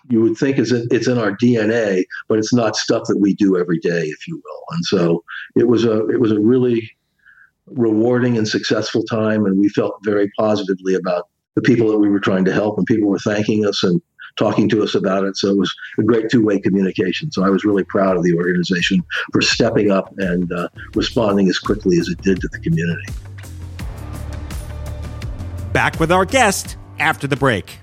you 0.10 0.22
would 0.22 0.38
think 0.38 0.58
is 0.58 0.72
it's 0.72 1.08
in 1.08 1.18
our 1.18 1.36
DNA, 1.38 2.04
but 2.28 2.40
it's 2.40 2.54
not 2.54 2.76
stuff 2.76 3.04
that 3.08 3.20
we 3.20 3.36
do 3.36 3.58
every 3.58 3.78
day, 3.80 4.02
if 4.02 4.28
you 4.28 4.36
will. 4.36 4.64
And 4.72 4.86
so 4.86 5.24
it 5.56 5.68
was 5.68 5.86
a 5.86 6.08
it 6.08 6.20
was 6.20 6.32
a 6.32 6.40
really 6.40 6.90
rewarding 7.68 8.38
and 8.38 8.48
successful 8.48 9.04
time, 9.04 9.46
and 9.46 9.60
we 9.60 9.70
felt 9.70 9.96
very 10.04 10.32
positively 10.38 10.96
about 10.96 11.30
the 11.56 11.62
people 11.62 11.88
that 11.90 12.00
we 12.00 12.10
were 12.10 12.20
trying 12.20 12.46
to 12.46 12.54
help, 12.54 12.78
and 12.78 12.88
people 12.88 13.10
were 13.10 13.20
thanking 13.20 13.66
us 13.66 13.84
and 13.84 14.02
talking 14.38 14.70
to 14.70 14.84
us 14.84 14.96
about 14.96 15.24
it. 15.24 15.38
So 15.38 15.50
it 15.50 15.58
was 15.58 15.74
a 15.98 16.04
great 16.04 16.30
two 16.30 16.46
way 16.46 16.60
communication. 16.60 17.32
So 17.32 17.44
I 17.44 17.50
was 17.50 17.64
really 17.64 17.84
proud 17.84 18.18
of 18.18 18.24
the 18.24 18.34
organization 18.34 19.04
for 19.32 19.42
stepping 19.42 19.92
up 19.92 20.14
and 20.18 20.52
uh, 20.52 20.70
responding 20.96 21.50
as 21.50 21.60
quickly 21.60 21.98
as 22.00 22.08
it 22.08 22.22
did 22.22 22.40
to 22.42 22.48
the 22.52 22.60
community. 22.60 23.12
Back 25.74 26.00
with 26.00 26.12
our 26.12 26.26
guest 26.26 26.78
after 27.00 27.28
the 27.28 27.36
break. 27.36 27.81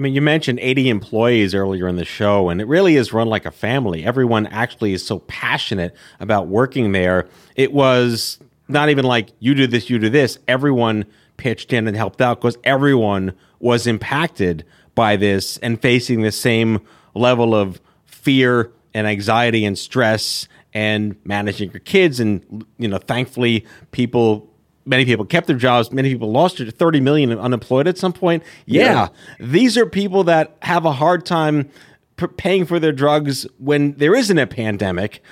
I 0.00 0.02
mean, 0.02 0.14
you 0.14 0.22
mentioned 0.22 0.60
80 0.62 0.88
employees 0.88 1.54
earlier 1.54 1.86
in 1.86 1.96
the 1.96 2.06
show, 2.06 2.48
and 2.48 2.58
it 2.58 2.66
really 2.66 2.96
is 2.96 3.12
run 3.12 3.28
like 3.28 3.44
a 3.44 3.50
family. 3.50 4.02
Everyone 4.02 4.46
actually 4.46 4.94
is 4.94 5.04
so 5.04 5.18
passionate 5.18 5.94
about 6.20 6.46
working 6.46 6.92
there. 6.92 7.28
It 7.54 7.74
was 7.74 8.38
not 8.66 8.88
even 8.88 9.04
like 9.04 9.28
you 9.40 9.54
do 9.54 9.66
this, 9.66 9.90
you 9.90 9.98
do 9.98 10.08
this. 10.08 10.38
Everyone 10.48 11.04
pitched 11.36 11.74
in 11.74 11.86
and 11.86 11.98
helped 11.98 12.22
out 12.22 12.40
because 12.40 12.56
everyone 12.64 13.34
was 13.58 13.86
impacted 13.86 14.64
by 14.94 15.16
this 15.16 15.58
and 15.58 15.78
facing 15.82 16.22
the 16.22 16.32
same 16.32 16.80
level 17.14 17.54
of 17.54 17.78
fear 18.06 18.72
and 18.94 19.06
anxiety 19.06 19.66
and 19.66 19.78
stress 19.78 20.48
and 20.72 21.14
managing 21.24 21.72
your 21.72 21.80
kids. 21.80 22.20
And, 22.20 22.64
you 22.78 22.88
know, 22.88 22.96
thankfully, 22.96 23.66
people 23.90 24.49
many 24.84 25.04
people 25.04 25.24
kept 25.24 25.46
their 25.46 25.56
jobs 25.56 25.92
many 25.92 26.10
people 26.10 26.30
lost 26.30 26.58
their 26.58 26.70
30 26.70 27.00
million 27.00 27.30
unemployed 27.38 27.86
at 27.86 27.98
some 27.98 28.12
point. 28.12 28.42
Yeah, 28.66 28.82
yeah. 28.82 29.08
these 29.38 29.76
are 29.76 29.86
people 29.86 30.24
that 30.24 30.56
have 30.62 30.84
a 30.84 30.92
hard 30.92 31.26
time 31.26 31.68
p- 32.16 32.26
paying 32.26 32.66
for 32.66 32.78
their 32.78 32.92
drugs 32.92 33.46
when 33.58 33.92
there 33.92 34.14
isn't 34.14 34.38
a 34.38 34.46
pandemic. 34.46 35.22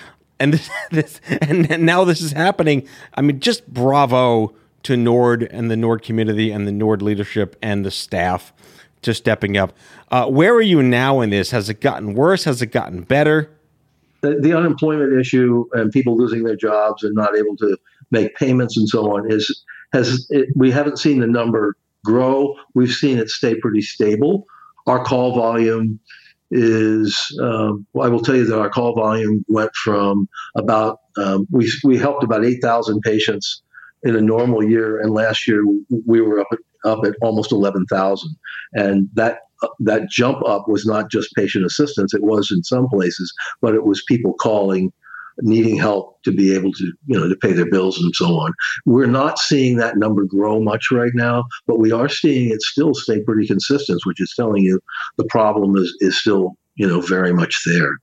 And 0.41 0.53
this, 0.55 0.71
this 0.91 1.21
and, 1.29 1.71
and 1.71 1.85
now 1.85 2.05
this 2.05 2.21
is 2.21 2.33
happening. 2.33 2.87
I 3.15 3.23
mean 3.23 3.41
just 3.41 3.67
bravo 3.67 4.55
to 4.85 4.97
nord 4.97 5.43
and 5.43 5.71
the 5.71 5.77
nord 5.77 6.03
community 6.03 6.51
and 6.51 6.67
the 6.67 6.73
nord 6.73 7.03
leadership 7.03 7.57
and 7.63 7.85
the 7.85 7.91
staff 7.91 8.53
to 9.03 9.15
stepping 9.15 9.57
up. 9.57 9.73
Uh, 10.11 10.27
where 10.27 10.55
are 10.55 10.63
you 10.63 10.83
now 10.83 11.21
in 11.21 11.31
this? 11.31 11.51
Has 11.51 11.69
it 11.69 11.81
gotten 11.81 12.15
worse? 12.15 12.45
Has 12.45 12.63
it 12.63 12.67
gotten 12.67 13.03
better 13.03 13.51
the, 14.21 14.39
the 14.41 14.57
unemployment 14.57 15.19
issue 15.19 15.65
and 15.73 15.93
people 15.93 16.17
losing 16.17 16.45
their 16.45 16.57
jobs 16.57 17.03
and 17.03 17.15
not 17.15 17.37
able 17.37 17.57
to 17.57 17.77
make 18.11 18.35
payments 18.37 18.77
and 18.77 18.89
so 18.89 19.15
on 19.15 19.31
is 19.31 19.65
has 19.93 20.27
it, 20.31 20.49
we 20.55 20.71
haven't 20.71 20.99
seen 20.99 21.21
the 21.21 21.27
number 21.27 21.77
grow. 22.05 22.55
We've 22.75 22.93
seen 22.93 23.19
it 23.19 23.29
stay 23.31 23.55
pretty 23.55 23.83
stable. 23.83 24.47
Our 24.87 25.05
call 25.05 25.35
volume 25.35 26.01
is 26.51 27.37
um, 27.43 27.87
I 28.01 28.09
will 28.09 28.21
tell 28.21 28.37
you 28.37 28.47
that 28.47 28.59
our 28.59 28.71
call 28.71 28.95
volume 28.95 29.45
went 29.49 29.75
from 29.75 30.29
about 30.57 31.01
um, 31.17 31.47
we 31.51 31.71
we 31.85 31.99
helped 31.99 32.25
about 32.25 32.45
eight 32.45 32.61
thousand 32.63 33.01
patients 33.03 33.63
in 34.03 34.17
a 34.17 34.21
normal 34.21 34.65
year, 34.65 35.01
and 35.01 35.11
last 35.11 35.47
year 35.47 35.63
we 36.07 36.21
were 36.21 36.41
up 36.41 36.47
at, 36.53 36.59
up 36.85 37.05
at 37.05 37.15
almost 37.21 37.53
eleven 37.53 37.85
thousand, 37.87 38.35
and 38.73 39.09
that 39.15 39.41
that 39.81 40.09
jump 40.11 40.47
up 40.47 40.69
was 40.69 40.87
not 40.87 41.11
just 41.11 41.35
patient 41.35 41.65
assistance; 41.65 42.15
it 42.15 42.23
was 42.23 42.51
in 42.51 42.63
some 42.63 42.89
places, 42.89 43.33
but 43.61 43.75
it 43.75 43.85
was 43.85 44.03
people 44.09 44.35
calling 44.35 44.93
needing 45.43 45.77
help 45.77 46.21
to 46.25 46.33
be 46.33 46.55
able 46.55 46.73
to, 46.73 46.93
you 47.07 47.19
know, 47.19 47.29
to 47.29 47.37
pay 47.37 47.53
their 47.53 47.71
bills 47.71 48.01
and 48.01 48.15
so 48.15 48.27
on. 48.39 48.53
We're 48.87 49.07
not 49.07 49.39
seeing 49.39 49.77
that 49.77 49.97
number 49.97 50.25
grow 50.25 50.61
much 50.61 50.91
right 50.91 51.13
now, 51.15 51.45
but 51.67 51.79
we 51.79 51.93
are 51.93 52.09
seeing 52.09 52.51
it 52.51 52.63
still 52.63 52.95
stay 52.95 53.23
pretty 53.23 53.47
consistent, 53.47 54.01
which 54.05 54.21
is 54.21 54.33
telling 54.35 54.65
you 54.65 54.81
the 55.17 55.25
problem 55.25 55.77
is, 55.77 55.97
is 56.01 56.19
still, 56.19 56.57
you 56.77 56.87
know, 56.87 57.01
very 57.01 57.33
much 57.33 57.61
there. 57.67 57.99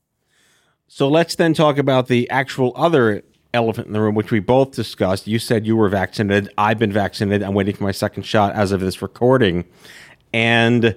So 0.87 1.09
let's 1.09 1.35
then 1.35 1.53
talk 1.53 1.77
about 1.77 2.07
the 2.07 2.29
actual 2.29 2.71
other 2.75 3.23
elephant 3.53 3.87
in 3.87 3.93
the 3.93 4.01
room, 4.01 4.15
which 4.15 4.31
we 4.31 4.39
both 4.39 4.71
discussed. 4.71 5.27
You 5.27 5.39
said 5.39 5.65
you 5.65 5.75
were 5.75 5.89
vaccinated. 5.89 6.53
I've 6.57 6.79
been 6.79 6.91
vaccinated. 6.91 7.43
I'm 7.43 7.53
waiting 7.53 7.75
for 7.75 7.83
my 7.83 7.91
second 7.91 8.23
shot 8.23 8.53
as 8.53 8.71
of 8.71 8.81
this 8.81 9.01
recording. 9.01 9.65
And 10.33 10.95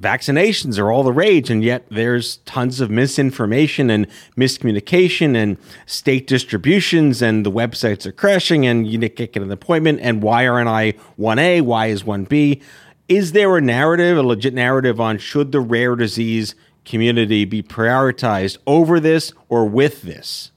vaccinations 0.00 0.78
are 0.78 0.90
all 0.90 1.02
the 1.02 1.12
rage, 1.12 1.50
and 1.50 1.62
yet 1.62 1.86
there's 1.90 2.38
tons 2.38 2.80
of 2.80 2.90
misinformation 2.90 3.90
and 3.90 4.06
miscommunication 4.36 5.36
and 5.36 5.58
state 5.86 6.26
distributions, 6.26 7.20
and 7.20 7.44
the 7.44 7.50
websites 7.50 8.06
are 8.06 8.12
crashing, 8.12 8.66
and 8.66 8.86
you 8.86 8.98
can't 8.98 9.32
get 9.32 9.42
an 9.42 9.50
appointment. 9.50 10.00
And 10.02 10.22
why 10.22 10.46
aren't 10.46 10.68
I 10.68 10.92
1A? 11.18 11.62
Why 11.62 11.86
is 11.86 12.02
1B? 12.02 12.62
Is 13.08 13.32
there 13.32 13.56
a 13.56 13.60
narrative, 13.60 14.16
a 14.16 14.22
legit 14.22 14.54
narrative 14.54 15.00
on 15.00 15.18
should 15.18 15.52
the 15.52 15.60
rare 15.60 15.96
disease 15.96 16.54
community 16.84 17.44
be 17.44 17.62
prioritized 17.62 18.58
over 18.66 19.00
this 19.00 19.32
or 19.48 19.66
with 19.66 20.02
this? 20.02 20.52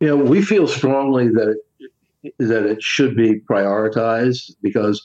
You 0.00 0.08
know, 0.08 0.16
we 0.16 0.42
feel 0.42 0.68
strongly 0.68 1.28
that 1.28 1.58
it, 2.22 2.34
that 2.38 2.64
it 2.64 2.82
should 2.82 3.16
be 3.16 3.40
prioritized 3.40 4.54
because, 4.62 5.02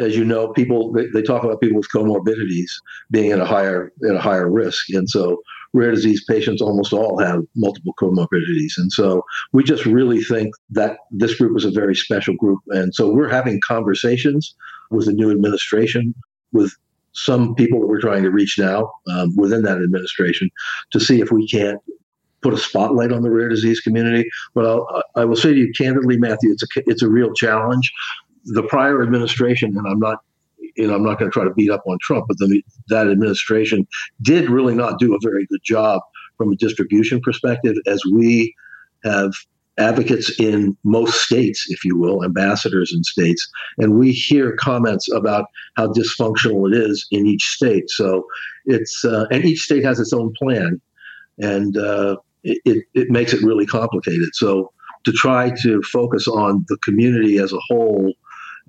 as 0.00 0.16
you 0.16 0.24
know, 0.24 0.48
people 0.52 0.92
they, 0.92 1.06
they 1.14 1.22
talk 1.22 1.44
about 1.44 1.60
people 1.60 1.78
with 1.78 1.88
comorbidities 1.94 2.70
being 3.10 3.32
at 3.32 3.40
a 3.40 3.44
higher 3.44 3.92
at 4.08 4.16
a 4.16 4.20
higher 4.20 4.50
risk, 4.50 4.90
and 4.90 5.08
so 5.08 5.38
rare 5.72 5.90
disease 5.92 6.24
patients 6.28 6.60
almost 6.60 6.92
all 6.92 7.18
have 7.18 7.42
multiple 7.54 7.94
comorbidities. 8.00 8.72
And 8.76 8.90
so 8.90 9.22
we 9.52 9.62
just 9.62 9.86
really 9.86 10.22
think 10.22 10.54
that 10.70 10.98
this 11.10 11.34
group 11.36 11.56
is 11.56 11.64
a 11.64 11.70
very 11.70 11.94
special 11.94 12.34
group. 12.34 12.58
And 12.68 12.94
so 12.94 13.12
we're 13.12 13.28
having 13.28 13.60
conversations 13.66 14.54
with 14.90 15.06
the 15.06 15.12
new 15.12 15.30
administration, 15.30 16.14
with 16.52 16.72
some 17.12 17.54
people 17.54 17.80
that 17.80 17.86
we're 17.86 18.00
trying 18.00 18.22
to 18.22 18.30
reach 18.30 18.58
now 18.58 18.92
um, 19.08 19.34
within 19.36 19.62
that 19.62 19.78
administration 19.78 20.50
to 20.92 21.00
see 21.00 21.20
if 21.20 21.30
we 21.30 21.46
can't 21.46 21.80
put 22.42 22.54
a 22.54 22.58
spotlight 22.58 23.12
on 23.12 23.22
the 23.22 23.30
rare 23.30 23.48
disease 23.48 23.80
community. 23.80 24.28
But 24.54 24.66
I'll, 24.66 25.02
I 25.14 25.24
will 25.24 25.36
say 25.36 25.52
to 25.52 25.58
you 25.58 25.72
candidly, 25.76 26.16
Matthew, 26.18 26.52
it's 26.52 26.62
a, 26.62 26.82
it's 26.86 27.02
a 27.02 27.08
real 27.08 27.32
challenge. 27.34 27.92
The 28.44 28.62
prior 28.64 29.02
administration, 29.02 29.76
and 29.76 29.86
I'm 29.86 29.98
not 29.98 30.18
you 30.76 30.86
know, 30.86 30.94
I'm 30.94 31.04
not 31.04 31.18
going 31.18 31.30
to 31.30 31.34
try 31.34 31.44
to 31.44 31.52
beat 31.52 31.70
up 31.70 31.82
on 31.86 31.98
Trump, 32.00 32.26
but 32.28 32.38
the, 32.38 32.62
that 32.88 33.08
administration 33.08 33.86
did 34.22 34.48
really 34.48 34.74
not 34.74 34.98
do 34.98 35.14
a 35.14 35.18
very 35.22 35.46
good 35.46 35.62
job 35.64 36.00
from 36.36 36.52
a 36.52 36.56
distribution 36.56 37.20
perspective, 37.20 37.76
as 37.86 38.02
we 38.12 38.54
have 39.04 39.32
advocates 39.78 40.38
in 40.38 40.76
most 40.84 41.22
states, 41.22 41.66
if 41.68 41.84
you 41.84 41.96
will, 41.96 42.24
ambassadors 42.24 42.92
in 42.94 43.02
states, 43.02 43.48
and 43.78 43.98
we 43.98 44.12
hear 44.12 44.56
comments 44.56 45.10
about 45.12 45.46
how 45.76 45.88
dysfunctional 45.88 46.70
it 46.70 46.76
is 46.76 47.06
in 47.10 47.26
each 47.26 47.44
state. 47.44 47.88
So 47.90 48.26
it's 48.66 49.04
uh, 49.04 49.26
and 49.30 49.44
each 49.44 49.60
state 49.60 49.84
has 49.84 49.98
its 49.98 50.12
own 50.12 50.32
plan, 50.38 50.80
and 51.38 51.76
uh, 51.76 52.16
it, 52.42 52.84
it 52.94 53.10
makes 53.10 53.32
it 53.32 53.42
really 53.42 53.66
complicated. 53.66 54.30
So 54.34 54.72
to 55.04 55.12
try 55.12 55.52
to 55.62 55.82
focus 55.82 56.28
on 56.28 56.64
the 56.68 56.76
community 56.78 57.38
as 57.38 57.52
a 57.52 57.60
whole 57.68 58.12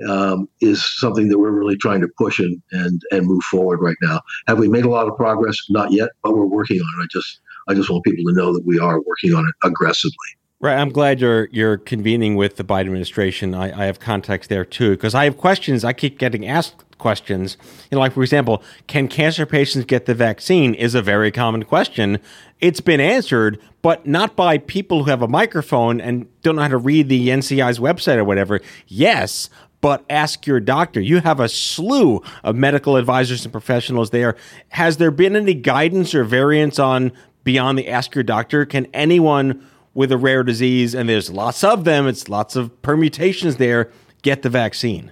um, 0.08 0.48
is 0.62 0.84
something 1.00 1.30
that 1.30 1.40
we're 1.40 1.52
really 1.52 1.78
trying 1.78 2.02
to 2.02 2.08
push 2.18 2.40
and, 2.40 2.62
and 2.72 3.02
and 3.12 3.26
move 3.26 3.44
forward 3.44 3.80
right 3.82 3.98
now. 4.02 4.22
Have 4.48 4.60
we 4.60 4.68
made 4.68 4.86
a 4.86 4.90
lot 4.90 5.08
of 5.08 5.16
progress? 5.16 5.58
Not 5.70 5.92
yet, 5.92 6.10
but 6.24 6.34
we're 6.34 6.46
working 6.46 6.80
on 6.80 7.02
it. 7.02 7.04
I 7.04 7.08
just 7.12 7.42
I 7.68 7.74
just 7.74 7.90
want 7.90 8.04
people 8.04 8.26
to 8.26 8.34
know 8.34 8.54
that 8.54 8.66
we 8.66 8.80
are 8.80 9.02
working 9.02 9.34
on 9.34 9.46
it 9.48 9.68
aggressively. 9.68 10.18
Right. 10.62 10.78
I'm 10.78 10.90
glad 10.90 11.20
you're 11.20 11.50
you're 11.52 11.78
convening 11.78 12.36
with 12.36 12.58
the 12.58 12.64
Biden 12.64 12.82
administration. 12.82 13.56
I, 13.56 13.82
I 13.82 13.86
have 13.86 14.00
contacts 14.00 14.46
there 14.46 14.64
too 14.64 14.92
because 14.92 15.16
I 15.16 15.24
have 15.24 15.38
questions. 15.38 15.84
I 15.84 15.92
keep 15.92 16.20
getting 16.20 16.48
asked 16.48 16.84
questions. 17.00 17.58
You 17.90 17.96
know, 17.96 18.00
like 18.00 18.14
for 18.14 18.22
example, 18.22 18.62
can 18.86 19.08
cancer 19.08 19.48
patients 19.48 19.86
get 19.86 20.06
the 20.06 20.14
vaccine? 20.14 20.76
Is 20.76 20.94
a 20.94 21.02
very 21.02 21.32
common 21.32 21.64
question. 21.64 22.20
It's 22.60 22.80
been 22.80 23.00
answered, 23.00 23.60
but 23.82 24.06
not 24.06 24.36
by 24.36 24.60
people 24.60 25.04
who 25.04 25.10
have 25.10 25.24
a 25.24 25.28
microphone 25.28 26.00
and 26.00 26.28
don't 26.44 26.58
know 26.58 26.62
how 26.62 26.68
to 26.68 26.78
read 26.78 27.10
the 27.10 27.30
NCI's 27.30 27.80
website 27.80 28.18
or 28.18 28.24
whatever. 28.24 28.62
Yes, 28.86 29.50
but 29.82 30.06
ask 30.10 30.48
your 30.48 30.60
doctor. 30.60 31.02
You 31.02 31.20
have 31.22 31.40
a 31.40 31.50
slew 31.50 32.22
of 32.44 32.56
medical 32.56 32.96
advisors 32.96 33.44
and 33.44 33.52
professionals 33.52 34.12
there. 34.12 34.36
Has 34.70 34.98
there 34.98 35.12
been 35.12 35.36
any 35.36 35.56
guidance 35.56 36.16
or 36.16 36.24
variance 36.24 36.80
on 36.80 37.12
beyond 37.44 37.78
the 37.78 37.90
ask 37.90 38.16
your 38.16 38.24
doctor? 38.24 38.66
Can 38.66 38.88
anyone 38.94 39.68
with 39.94 40.12
a 40.12 40.18
rare 40.18 40.44
disease, 40.44 40.96
and 40.96 41.10
there's 41.10 41.30
lots 41.30 41.64
of 41.64 41.84
them, 41.84 42.08
it's 42.08 42.30
lots 42.30 42.56
of 42.56 42.82
permutations 42.82 43.58
there, 43.58 43.92
get 44.22 44.42
the 44.42 44.50
vaccine? 44.50 45.12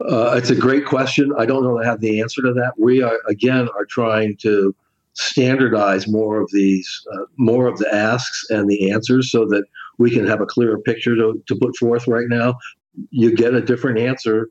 Uh, 0.00 0.34
it's 0.36 0.50
a 0.50 0.54
great 0.54 0.86
question. 0.86 1.32
I 1.38 1.46
don't 1.46 1.62
know 1.62 1.76
that 1.76 1.86
I 1.86 1.90
have 1.90 2.00
the 2.00 2.20
answer 2.20 2.40
to 2.42 2.52
that. 2.54 2.72
We 2.78 3.02
are 3.02 3.18
again 3.28 3.68
are 3.76 3.84
trying 3.86 4.36
to 4.38 4.74
standardize 5.14 6.06
more 6.06 6.40
of 6.40 6.50
these, 6.52 7.06
uh, 7.14 7.24
more 7.38 7.66
of 7.66 7.78
the 7.78 7.94
asks 7.94 8.44
and 8.50 8.68
the 8.68 8.90
answers, 8.90 9.30
so 9.30 9.46
that 9.46 9.64
we 9.98 10.10
can 10.10 10.26
have 10.26 10.40
a 10.42 10.46
clearer 10.46 10.78
picture 10.78 11.16
to, 11.16 11.42
to 11.46 11.56
put 11.56 11.74
forth 11.76 12.06
right 12.06 12.28
now. 12.28 12.58
You 13.10 13.34
get 13.34 13.54
a 13.54 13.60
different 13.60 13.98
answer 13.98 14.48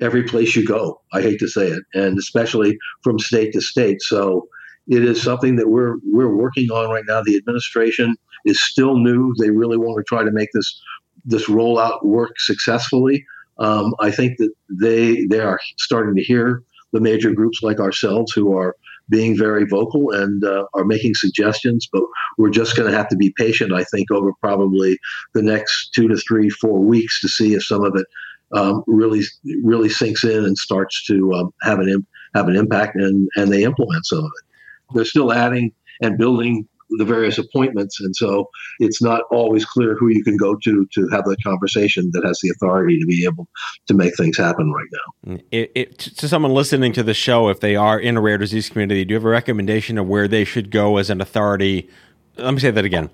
every 0.00 0.24
place 0.24 0.56
you 0.56 0.66
go. 0.66 1.00
I 1.12 1.22
hate 1.22 1.38
to 1.40 1.48
say 1.48 1.68
it, 1.68 1.82
and 1.94 2.18
especially 2.18 2.78
from 3.02 3.18
state 3.18 3.52
to 3.52 3.60
state. 3.60 4.02
So 4.02 4.48
it 4.88 5.04
is 5.04 5.22
something 5.22 5.56
that 5.56 5.68
we're 5.68 5.96
we're 6.12 6.34
working 6.34 6.70
on 6.70 6.90
right 6.90 7.04
now. 7.06 7.22
The 7.22 7.36
administration 7.36 8.14
is 8.44 8.62
still 8.62 8.98
new. 8.98 9.32
They 9.38 9.50
really 9.50 9.78
want 9.78 9.98
to 9.98 10.04
try 10.04 10.24
to 10.24 10.32
make 10.32 10.50
this 10.52 10.80
this 11.24 11.48
rollout 11.48 12.04
work 12.04 12.38
successfully. 12.38 13.24
Um, 13.58 13.94
I 14.00 14.10
think 14.10 14.38
that 14.38 14.50
they 14.68 15.26
they 15.26 15.40
are 15.40 15.58
starting 15.78 16.14
to 16.16 16.22
hear 16.22 16.62
the 16.92 17.00
major 17.00 17.32
groups 17.32 17.60
like 17.62 17.80
ourselves 17.80 18.32
who 18.32 18.56
are 18.56 18.76
being 19.10 19.36
very 19.36 19.64
vocal 19.66 20.10
and 20.10 20.44
uh, 20.44 20.64
are 20.74 20.84
making 20.84 21.12
suggestions. 21.14 21.88
But 21.92 22.02
we're 22.38 22.50
just 22.50 22.76
going 22.76 22.90
to 22.90 22.96
have 22.96 23.08
to 23.08 23.16
be 23.16 23.34
patient, 23.36 23.72
I 23.72 23.84
think, 23.84 24.10
over 24.10 24.32
probably 24.40 24.98
the 25.34 25.42
next 25.42 25.90
two 25.94 26.08
to 26.08 26.16
three, 26.16 26.50
four 26.50 26.80
weeks 26.80 27.20
to 27.20 27.28
see 27.28 27.54
if 27.54 27.64
some 27.64 27.84
of 27.84 27.94
it 27.96 28.06
um, 28.52 28.84
really 28.86 29.22
really 29.62 29.88
sinks 29.88 30.24
in 30.24 30.44
and 30.44 30.56
starts 30.56 31.04
to 31.06 31.32
um, 31.32 31.54
have 31.62 31.80
an 31.80 32.06
have 32.34 32.48
an 32.48 32.56
impact 32.56 32.96
and 32.96 33.28
and 33.36 33.52
they 33.52 33.64
implement 33.64 34.06
some 34.06 34.18
of 34.18 34.24
it. 34.24 34.94
They're 34.94 35.04
still 35.04 35.32
adding 35.32 35.72
and 36.02 36.18
building 36.18 36.68
the 36.90 37.04
various 37.04 37.38
appointments, 37.38 38.00
and 38.00 38.14
so 38.14 38.48
it's 38.78 39.02
not 39.02 39.22
always 39.30 39.64
clear 39.64 39.94
who 39.94 40.08
you 40.08 40.22
can 40.22 40.36
go 40.36 40.56
to 40.62 40.86
to 40.92 41.08
have 41.08 41.24
the 41.24 41.36
conversation 41.44 42.10
that 42.12 42.24
has 42.24 42.38
the 42.42 42.50
authority 42.50 42.98
to 42.98 43.06
be 43.06 43.24
able 43.24 43.48
to 43.86 43.94
make 43.94 44.16
things 44.16 44.36
happen 44.36 44.72
right 44.72 44.88
now. 44.92 45.32
Mm, 45.32 45.42
it, 45.50 45.72
it, 45.74 45.98
to 45.98 46.28
someone 46.28 46.52
listening 46.52 46.92
to 46.92 47.02
the 47.02 47.14
show, 47.14 47.48
if 47.48 47.60
they 47.60 47.76
are 47.76 47.98
in 47.98 48.16
a 48.16 48.20
rare 48.20 48.38
disease 48.38 48.68
community, 48.68 49.04
do 49.04 49.12
you 49.12 49.16
have 49.16 49.24
a 49.24 49.28
recommendation 49.28 49.98
of 49.98 50.06
where 50.06 50.28
they 50.28 50.44
should 50.44 50.70
go 50.70 50.96
as 50.98 51.10
an 51.10 51.20
authority? 51.20 51.88
Let 52.36 52.54
me 52.54 52.60
say 52.60 52.70
that 52.70 52.84
again. 52.84 53.10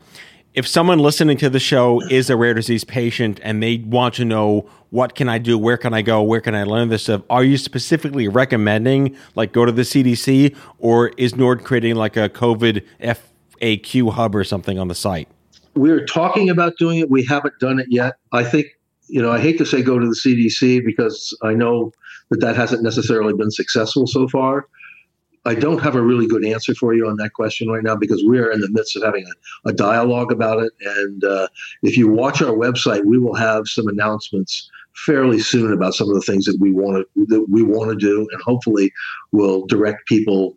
If 0.52 0.66
someone 0.66 0.98
listening 0.98 1.36
to 1.38 1.48
the 1.48 1.60
show 1.60 2.00
is 2.08 2.28
a 2.28 2.36
rare 2.36 2.54
disease 2.54 2.82
patient 2.82 3.38
and 3.44 3.62
they 3.62 3.76
want 3.76 4.14
to 4.14 4.24
know 4.24 4.68
what 4.90 5.14
can 5.14 5.28
I 5.28 5.38
do, 5.38 5.56
where 5.56 5.76
can 5.76 5.94
I 5.94 6.02
go, 6.02 6.22
where 6.22 6.40
can 6.40 6.56
I 6.56 6.64
learn 6.64 6.88
this 6.88 7.04
stuff, 7.04 7.22
are 7.30 7.44
you 7.44 7.56
specifically 7.56 8.26
recommending 8.26 9.16
like 9.36 9.52
go 9.52 9.64
to 9.64 9.70
the 9.70 9.82
CDC 9.82 10.56
or 10.80 11.10
is 11.10 11.36
Nord 11.36 11.62
creating 11.62 11.94
like 11.94 12.16
a 12.16 12.28
COVID 12.28 12.84
F 12.98 13.29
a 13.60 13.78
Q 13.78 14.10
hub 14.10 14.34
or 14.34 14.44
something 14.44 14.78
on 14.78 14.88
the 14.88 14.94
site? 14.94 15.28
We're 15.74 16.04
talking 16.04 16.50
about 16.50 16.76
doing 16.78 16.98
it. 16.98 17.10
We 17.10 17.24
haven't 17.24 17.58
done 17.60 17.78
it 17.78 17.86
yet. 17.88 18.16
I 18.32 18.44
think, 18.44 18.66
you 19.08 19.22
know, 19.22 19.30
I 19.30 19.40
hate 19.40 19.58
to 19.58 19.66
say 19.66 19.82
go 19.82 19.98
to 19.98 20.06
the 20.06 20.14
CDC 20.14 20.84
because 20.84 21.36
I 21.42 21.54
know 21.54 21.92
that 22.30 22.40
that 22.40 22.56
hasn't 22.56 22.82
necessarily 22.82 23.34
been 23.34 23.50
successful 23.50 24.06
so 24.06 24.28
far. 24.28 24.66
I 25.46 25.54
don't 25.54 25.78
have 25.78 25.94
a 25.94 26.02
really 26.02 26.26
good 26.26 26.44
answer 26.44 26.74
for 26.74 26.92
you 26.92 27.08
on 27.08 27.16
that 27.16 27.32
question 27.32 27.68
right 27.68 27.82
now 27.82 27.96
because 27.96 28.22
we 28.28 28.38
are 28.38 28.50
in 28.50 28.60
the 28.60 28.68
midst 28.70 28.94
of 28.96 29.02
having 29.02 29.24
a, 29.64 29.70
a 29.70 29.72
dialogue 29.72 30.30
about 30.30 30.62
it. 30.62 30.72
And 30.84 31.24
uh, 31.24 31.48
if 31.82 31.96
you 31.96 32.08
watch 32.08 32.42
our 32.42 32.52
website, 32.52 33.06
we 33.06 33.18
will 33.18 33.34
have 33.34 33.66
some 33.66 33.88
announcements 33.88 34.70
fairly 35.06 35.38
soon 35.38 35.72
about 35.72 35.94
some 35.94 36.08
of 36.08 36.14
the 36.14 36.20
things 36.20 36.44
that 36.44 36.58
we 36.60 36.72
want 36.72 37.06
to 37.16 37.26
that 37.26 37.46
we 37.48 37.62
want 37.62 37.90
to 37.90 37.96
do, 37.96 38.28
and 38.30 38.42
hopefully 38.42 38.92
will 39.32 39.66
direct 39.66 40.06
people 40.06 40.56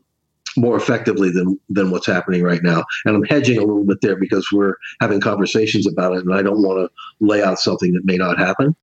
more 0.57 0.75
effectively 0.75 1.31
than 1.31 1.59
than 1.69 1.91
what's 1.91 2.07
happening 2.07 2.43
right 2.43 2.63
now. 2.63 2.83
And 3.05 3.15
I'm 3.15 3.23
hedging 3.23 3.57
a 3.57 3.61
little 3.61 3.85
bit 3.85 3.99
there 4.01 4.15
because 4.15 4.47
we're 4.51 4.75
having 5.01 5.21
conversations 5.21 5.87
about 5.87 6.13
it, 6.15 6.25
and 6.25 6.33
I 6.33 6.41
don't 6.41 6.61
want 6.61 6.79
to 6.79 7.25
lay 7.25 7.43
out 7.43 7.59
something 7.59 7.93
that 7.93 8.05
may 8.05 8.17
not 8.17 8.37
happen 8.37 8.75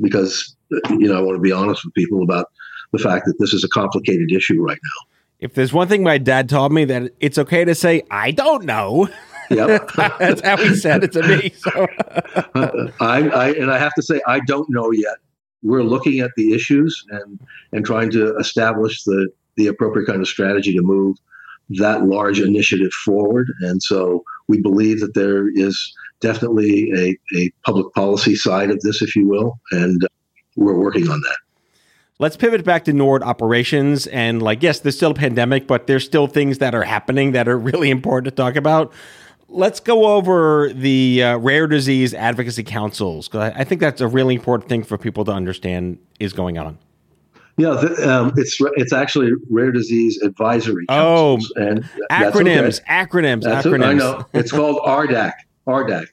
because 0.00 0.56
you 0.90 1.08
know 1.08 1.16
I 1.16 1.20
want 1.20 1.36
to 1.36 1.40
be 1.40 1.52
honest 1.52 1.84
with 1.84 1.94
people 1.94 2.22
about 2.22 2.46
the 2.92 2.98
fact 2.98 3.26
that 3.26 3.34
this 3.38 3.52
is 3.52 3.64
a 3.64 3.68
complicated 3.68 4.32
issue 4.32 4.60
right 4.62 4.78
now. 4.82 5.06
If 5.40 5.54
there's 5.54 5.72
one 5.72 5.88
thing 5.88 6.02
my 6.02 6.18
dad 6.18 6.48
taught 6.48 6.72
me 6.72 6.84
that 6.86 7.12
it's 7.20 7.38
okay 7.38 7.64
to 7.64 7.74
say 7.74 8.02
I 8.10 8.30
don't 8.30 8.64
know. 8.64 9.08
Yep. 9.50 9.92
That's 10.18 10.40
how 10.42 10.56
he 10.56 10.74
said 10.74 11.04
it 11.04 11.12
to 11.12 11.22
me. 11.22 11.52
So. 11.56 11.86
I, 13.00 13.28
I 13.28 13.52
and 13.52 13.70
I 13.70 13.78
have 13.78 13.94
to 13.94 14.02
say 14.02 14.20
I 14.26 14.40
don't 14.40 14.68
know 14.68 14.90
yet. 14.90 15.16
We're 15.62 15.82
looking 15.82 16.20
at 16.20 16.30
the 16.36 16.54
issues 16.54 17.04
and 17.10 17.40
and 17.72 17.84
trying 17.84 18.10
to 18.12 18.36
establish 18.36 19.04
the 19.04 19.28
the 19.58 19.66
appropriate 19.66 20.06
kind 20.06 20.22
of 20.22 20.28
strategy 20.28 20.72
to 20.72 20.82
move 20.82 21.18
that 21.70 22.06
large 22.06 22.40
initiative 22.40 22.92
forward. 22.92 23.52
And 23.60 23.82
so 23.82 24.24
we 24.46 24.60
believe 24.60 25.00
that 25.00 25.14
there 25.14 25.48
is 25.54 25.94
definitely 26.20 26.90
a, 26.96 27.36
a 27.36 27.50
public 27.64 27.92
policy 27.92 28.34
side 28.34 28.70
of 28.70 28.80
this, 28.80 29.02
if 29.02 29.14
you 29.14 29.28
will, 29.28 29.60
and 29.72 30.00
we're 30.56 30.78
working 30.78 31.08
on 31.08 31.20
that. 31.20 31.36
Let's 32.20 32.36
pivot 32.36 32.64
back 32.64 32.84
to 32.86 32.92
Nord 32.92 33.22
operations. 33.22 34.08
And, 34.08 34.42
like, 34.42 34.62
yes, 34.62 34.80
there's 34.80 34.96
still 34.96 35.12
a 35.12 35.14
pandemic, 35.14 35.68
but 35.68 35.86
there's 35.86 36.04
still 36.04 36.26
things 36.26 36.58
that 36.58 36.74
are 36.74 36.82
happening 36.82 37.32
that 37.32 37.46
are 37.46 37.58
really 37.58 37.90
important 37.90 38.24
to 38.34 38.42
talk 38.42 38.56
about. 38.56 38.92
Let's 39.50 39.80
go 39.80 40.06
over 40.16 40.70
the 40.72 41.22
uh, 41.22 41.38
rare 41.38 41.66
disease 41.66 42.12
advocacy 42.12 42.64
councils 42.64 43.30
I 43.34 43.64
think 43.64 43.80
that's 43.80 44.02
a 44.02 44.08
really 44.08 44.34
important 44.34 44.68
thing 44.68 44.84
for 44.84 44.98
people 44.98 45.24
to 45.24 45.32
understand 45.32 45.98
is 46.20 46.32
going 46.32 46.58
on. 46.58 46.78
Yeah, 47.58 47.70
the, 47.70 48.08
um, 48.08 48.32
it's 48.36 48.56
it's 48.76 48.92
actually 48.92 49.32
rare 49.50 49.72
disease 49.72 50.20
advisory. 50.22 50.86
Oh, 50.88 51.40
and 51.56 51.84
acronyms, 52.10 52.80
okay. 52.80 52.88
acronyms, 52.88 53.42
that's 53.42 53.66
acronyms. 53.66 53.84
I 53.84 53.92
know 53.94 54.26
it's 54.32 54.52
called 54.52 54.80
RDAC. 54.86 55.32
RDAC, 55.66 56.06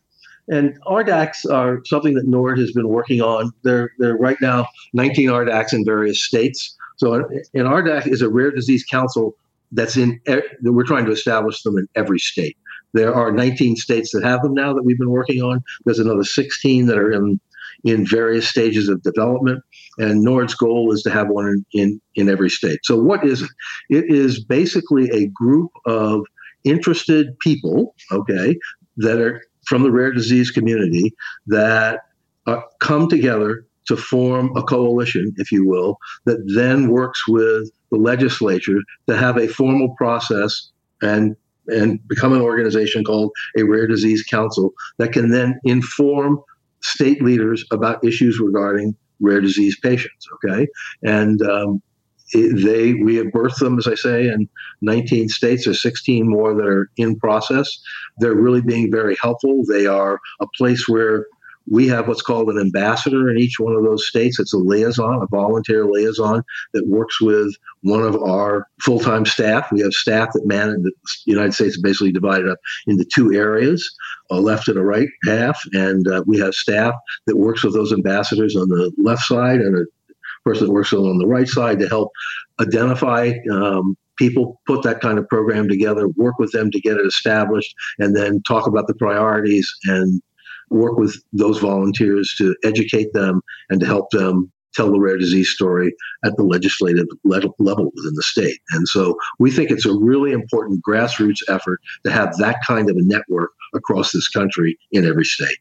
and 0.47 0.81
RDACs 0.83 1.49
are 1.49 1.81
something 1.85 2.15
that 2.15 2.27
NORD 2.27 2.57
has 2.57 2.71
been 2.71 2.89
working 2.89 3.21
on. 3.21 3.51
They're 3.63 3.91
they're 3.99 4.17
right 4.17 4.37
now 4.41 4.67
19 4.93 5.29
RDACs 5.29 5.71
in 5.71 5.85
various 5.85 6.23
states. 6.23 6.75
So 6.97 7.13
in 7.53 7.65
RDAC 7.65 8.07
is 8.07 8.21
a 8.21 8.29
rare 8.29 8.51
disease 8.51 8.83
council 8.83 9.35
that's 9.71 9.97
in 9.97 10.19
we're 10.63 10.83
trying 10.83 11.05
to 11.05 11.11
establish 11.11 11.61
them 11.61 11.77
in 11.77 11.87
every 11.95 12.19
state. 12.19 12.57
There 12.93 13.13
are 13.13 13.31
19 13.31 13.75
states 13.75 14.11
that 14.11 14.23
have 14.23 14.41
them 14.41 14.53
now 14.53 14.73
that 14.73 14.83
we've 14.83 14.97
been 14.97 15.11
working 15.11 15.43
on. 15.43 15.63
There's 15.83 15.99
another 15.99 16.23
16 16.23 16.87
that 16.87 16.97
are 16.97 17.11
in 17.11 17.39
in 17.83 18.05
various 18.05 18.47
stages 18.47 18.89
of 18.89 19.03
development. 19.03 19.63
And 19.97 20.25
NORD's 20.25 20.55
goal 20.55 20.91
is 20.91 21.01
to 21.03 21.09
have 21.09 21.29
one 21.29 21.47
in, 21.47 21.65
in, 21.81 22.01
in 22.15 22.29
every 22.29 22.49
state. 22.49 22.79
So, 22.83 23.01
what 23.01 23.25
is 23.25 23.41
it? 23.41 23.49
It 23.89 24.05
is 24.09 24.43
basically 24.43 25.09
a 25.11 25.27
group 25.27 25.71
of 25.85 26.25
interested 26.63 27.37
people, 27.39 27.95
okay, 28.11 28.57
that 28.97 29.19
are 29.19 29.41
from 29.67 29.83
the 29.83 29.91
rare 29.91 30.11
disease 30.11 30.51
community 30.51 31.13
that 31.47 32.01
uh, 32.47 32.61
come 32.79 33.07
together 33.07 33.65
to 33.87 33.95
form 33.95 34.55
a 34.55 34.63
coalition, 34.63 35.33
if 35.37 35.51
you 35.51 35.67
will, 35.67 35.97
that 36.25 36.39
then 36.55 36.89
works 36.89 37.27
with 37.27 37.69
the 37.91 37.97
legislature 37.97 38.79
to 39.07 39.15
have 39.15 39.37
a 39.37 39.47
formal 39.47 39.93
process 39.97 40.71
and 41.01 41.35
and 41.67 41.99
become 42.07 42.31
an 42.31 42.41
organization 42.41 43.03
called 43.03 43.31
a 43.57 43.63
rare 43.63 43.87
disease 43.87 44.23
council 44.23 44.71
that 44.99 45.11
can 45.11 45.31
then 45.31 45.59
inform 45.63 46.39
state 46.83 47.23
leaders 47.23 47.65
about 47.71 48.03
issues 48.05 48.39
regarding 48.39 48.95
rare 49.21 49.41
disease 49.41 49.77
patients. 49.81 50.27
Okay, 50.35 50.67
and 51.03 51.41
um, 51.41 51.81
it, 52.33 52.63
they 52.63 52.93
we 52.93 53.15
have 53.15 53.27
birthed 53.27 53.59
them, 53.59 53.77
as 53.77 53.87
I 53.87 53.95
say, 53.95 54.27
in 54.27 54.49
19 54.81 55.29
states. 55.29 55.65
There's 55.65 55.81
16 55.81 56.27
more 56.27 56.55
that 56.55 56.65
are 56.65 56.89
in 56.97 57.17
process. 57.17 57.69
They're 58.17 58.35
really 58.35 58.61
being 58.61 58.91
very 58.91 59.15
helpful. 59.21 59.63
They 59.67 59.85
are 59.85 60.19
a 60.41 60.47
place 60.57 60.87
where 60.87 61.27
we 61.69 61.87
have 61.87 62.07
what's 62.07 62.21
called 62.21 62.49
an 62.49 62.59
ambassador 62.59 63.29
in 63.29 63.37
each 63.37 63.59
one 63.59 63.75
of 63.75 63.83
those 63.83 64.07
states. 64.07 64.39
It's 64.39 64.53
a 64.53 64.57
liaison, 64.57 65.21
a 65.21 65.27
volunteer 65.27 65.85
liaison 65.85 66.43
that 66.73 66.87
works 66.87 67.19
with 67.19 67.55
one 67.81 68.01
of 68.01 68.15
our 68.21 68.67
full 68.81 68.99
time 68.99 69.25
staff. 69.25 69.71
We 69.71 69.81
have 69.81 69.93
staff 69.93 70.29
that 70.33 70.45
manage 70.45 70.83
the 70.83 70.91
United 71.25 71.53
States 71.53 71.79
basically 71.79 72.11
divided 72.11 72.49
up 72.49 72.59
into 72.87 73.05
two 73.13 73.33
areas 73.33 73.95
a 74.31 74.39
left 74.39 74.67
and 74.67 74.77
a 74.77 74.83
right 74.83 75.09
half. 75.25 75.59
And 75.73 76.07
uh, 76.07 76.23
we 76.25 76.39
have 76.39 76.53
staff 76.53 76.93
that 77.27 77.37
works 77.37 77.63
with 77.63 77.73
those 77.73 77.93
ambassadors 77.93 78.55
on 78.55 78.69
the 78.69 78.91
left 78.97 79.23
side 79.23 79.59
and 79.59 79.77
a 79.77 79.85
person 80.43 80.67
that 80.67 80.73
works 80.73 80.93
on 80.93 81.17
the 81.17 81.27
right 81.27 81.47
side 81.47 81.79
to 81.79 81.87
help 81.87 82.11
identify 82.59 83.33
um, 83.51 83.95
people 84.17 84.61
put 84.65 84.83
that 84.83 85.01
kind 85.01 85.17
of 85.17 85.27
program 85.27 85.67
together, 85.67 86.07
work 86.09 86.39
with 86.39 86.51
them 86.51 86.71
to 86.71 86.79
get 86.79 86.97
it 86.97 87.05
established, 87.05 87.73
and 87.99 88.15
then 88.15 88.41
talk 88.47 88.67
about 88.67 88.87
the 88.87 88.93
priorities 88.95 89.69
and 89.85 90.21
work 90.69 90.97
with 90.97 91.15
those 91.33 91.59
volunteers 91.59 92.33
to 92.37 92.55
educate 92.63 93.13
them 93.13 93.41
and 93.69 93.79
to 93.79 93.85
help 93.85 94.09
them 94.11 94.51
tell 94.75 94.91
the 94.91 94.99
rare 94.99 95.17
disease 95.17 95.49
story 95.49 95.95
at 96.25 96.35
the 96.35 96.43
legislative 96.43 97.07
level 97.23 97.53
within 97.95 98.13
the 98.13 98.23
state. 98.23 98.59
And 98.71 98.87
so 98.87 99.17
we 99.39 99.49
think 99.51 99.71
it's 99.71 99.85
a 99.85 99.93
really 99.93 100.31
important 100.31 100.81
grassroots 100.87 101.39
effort 101.47 101.79
to 102.05 102.11
have 102.11 102.35
that 102.37 102.57
kind 102.67 102.89
of 102.89 102.97
a 102.97 103.03
network 103.03 103.51
across 103.73 104.11
this 104.11 104.27
country 104.27 104.77
in 104.91 105.05
every 105.05 105.23
state. 105.23 105.57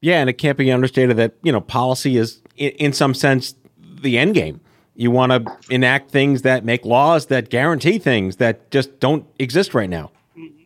Yeah, 0.00 0.20
and 0.20 0.30
it 0.30 0.34
can't 0.34 0.58
be 0.58 0.72
understated 0.72 1.16
that, 1.18 1.34
you 1.42 1.52
know, 1.52 1.60
policy 1.60 2.16
is 2.16 2.40
in 2.56 2.92
some 2.92 3.14
sense 3.14 3.54
the 4.00 4.18
end 4.18 4.34
game. 4.34 4.60
You 4.94 5.10
want 5.10 5.32
to 5.32 5.56
enact 5.70 6.10
things 6.10 6.42
that 6.42 6.64
make 6.64 6.84
laws 6.84 7.26
that 7.26 7.50
guarantee 7.50 7.98
things 7.98 8.36
that 8.36 8.70
just 8.70 8.98
don't 8.98 9.24
exist 9.38 9.74
right 9.74 9.88
now. 9.88 10.10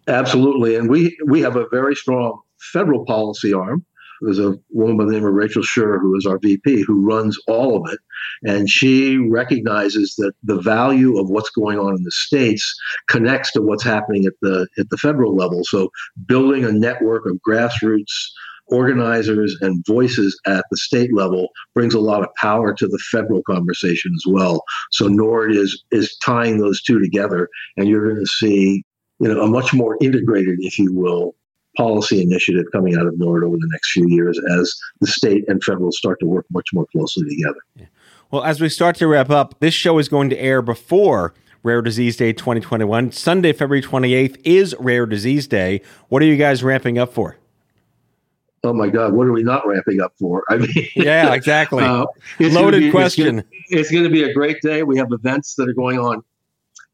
Absolutely. 0.07 0.77
And 0.77 0.89
we 0.89 1.17
we 1.27 1.41
have 1.41 1.57
a 1.57 1.67
very 1.71 1.95
strong 1.95 2.41
federal 2.73 3.05
policy 3.05 3.53
arm. 3.53 3.85
There's 4.21 4.39
a 4.39 4.55
woman 4.71 4.97
by 4.97 5.05
the 5.05 5.13
name 5.13 5.27
of 5.27 5.35
Rachel 5.35 5.63
Sher, 5.63 5.99
who 5.99 6.17
is 6.17 6.25
our 6.25 6.39
VP, 6.39 6.83
who 6.83 7.05
runs 7.05 7.37
all 7.47 7.77
of 7.77 7.93
it. 7.93 7.99
And 8.45 8.71
she 8.71 9.19
recognizes 9.19 10.15
that 10.17 10.33
the 10.43 10.61
value 10.61 11.19
of 11.19 11.29
what's 11.29 11.51
going 11.51 11.79
on 11.79 11.97
in 11.97 12.05
the 12.05 12.11
states 12.11 12.75
connects 13.09 13.53
to 13.53 13.61
what's 13.61 13.83
happening 13.83 14.25
at 14.25 14.35
the 14.41 14.67
at 14.79 14.89
the 14.91 14.97
federal 14.97 15.35
level. 15.35 15.63
So 15.65 15.91
building 16.27 16.65
a 16.65 16.73
network 16.73 17.27
of 17.27 17.39
grassroots 17.47 18.31
organizers 18.69 19.57
and 19.61 19.85
voices 19.87 20.39
at 20.47 20.65
the 20.71 20.77
state 20.77 21.15
level 21.15 21.49
brings 21.75 21.95
a 21.95 22.01
lot 22.01 22.23
of 22.23 22.29
power 22.37 22.73
to 22.75 22.87
the 22.87 22.99
federal 23.11 23.43
conversation 23.43 24.13
as 24.15 24.25
well. 24.27 24.63
So 24.91 25.09
NORD 25.09 25.55
is 25.55 25.83
is 25.91 26.17
tying 26.25 26.59
those 26.59 26.83
two 26.83 26.99
together, 27.01 27.49
and 27.77 27.89
you're 27.89 28.09
going 28.09 28.25
to 28.25 28.31
see 28.31 28.85
you 29.21 29.29
know 29.33 29.43
a 29.43 29.47
much 29.47 29.75
more 29.75 29.99
integrated, 30.01 30.57
if 30.61 30.79
you 30.79 30.93
will, 30.95 31.35
policy 31.77 32.23
initiative 32.23 32.65
coming 32.73 32.97
out 32.97 33.07
of 33.07 33.15
NORD 33.19 33.45
over 33.45 33.57
the 33.57 33.69
next 33.71 33.93
few 33.93 34.07
years 34.09 34.39
as 34.59 34.75
the 35.01 35.07
state 35.07 35.45
and 35.49 35.63
federal 35.63 35.93
start 35.93 36.19
to 36.21 36.27
work 36.27 36.47
much 36.51 36.69
more 36.73 36.87
closely 36.93 37.29
together. 37.29 37.61
Yeah. 37.77 37.87
Well, 38.31 38.45
as 38.45 38.61
we 38.61 38.69
start 38.69 38.97
to 38.97 39.07
wrap 39.07 39.31
up, 39.31 39.61
this 39.61 39.75
show 39.75 39.99
is 39.99 40.09
going 40.09 40.31
to 40.31 40.39
air 40.39 40.63
before 40.63 41.35
Rare 41.63 41.83
Disease 41.83 42.17
Day 42.17 42.33
2021. 42.33 43.13
Sunday, 43.13 43.53
February 43.53 43.83
28th 43.83 44.41
is 44.45 44.75
Rare 44.79 45.07
Disease 45.07 45.47
Day. 45.47 45.81
What 46.09 46.23
are 46.23 46.27
you 46.27 46.37
guys 46.37 46.63
ramping 46.63 46.99
up 46.99 47.13
for? 47.13 47.37
Oh 48.65 48.73
my 48.73 48.89
God, 48.89 49.13
what 49.13 49.27
are 49.27 49.33
we 49.33 49.43
not 49.43 49.67
ramping 49.67 50.01
up 50.01 50.15
for? 50.19 50.43
I 50.49 50.57
mean, 50.57 50.71
yeah, 50.97 51.35
exactly. 51.35 51.85
uh, 51.85 52.07
Loaded 52.41 52.81
be, 52.81 52.91
question. 52.91 53.45
It's 53.69 53.91
going 53.91 54.05
to 54.05 54.11
be 54.11 54.23
a 54.23 54.33
great 54.33 54.61
day. 54.63 54.83
We 54.83 54.97
have 54.97 55.09
events 55.11 55.55
that 55.57 55.69
are 55.69 55.75
going 55.75 55.99
on 55.99 56.23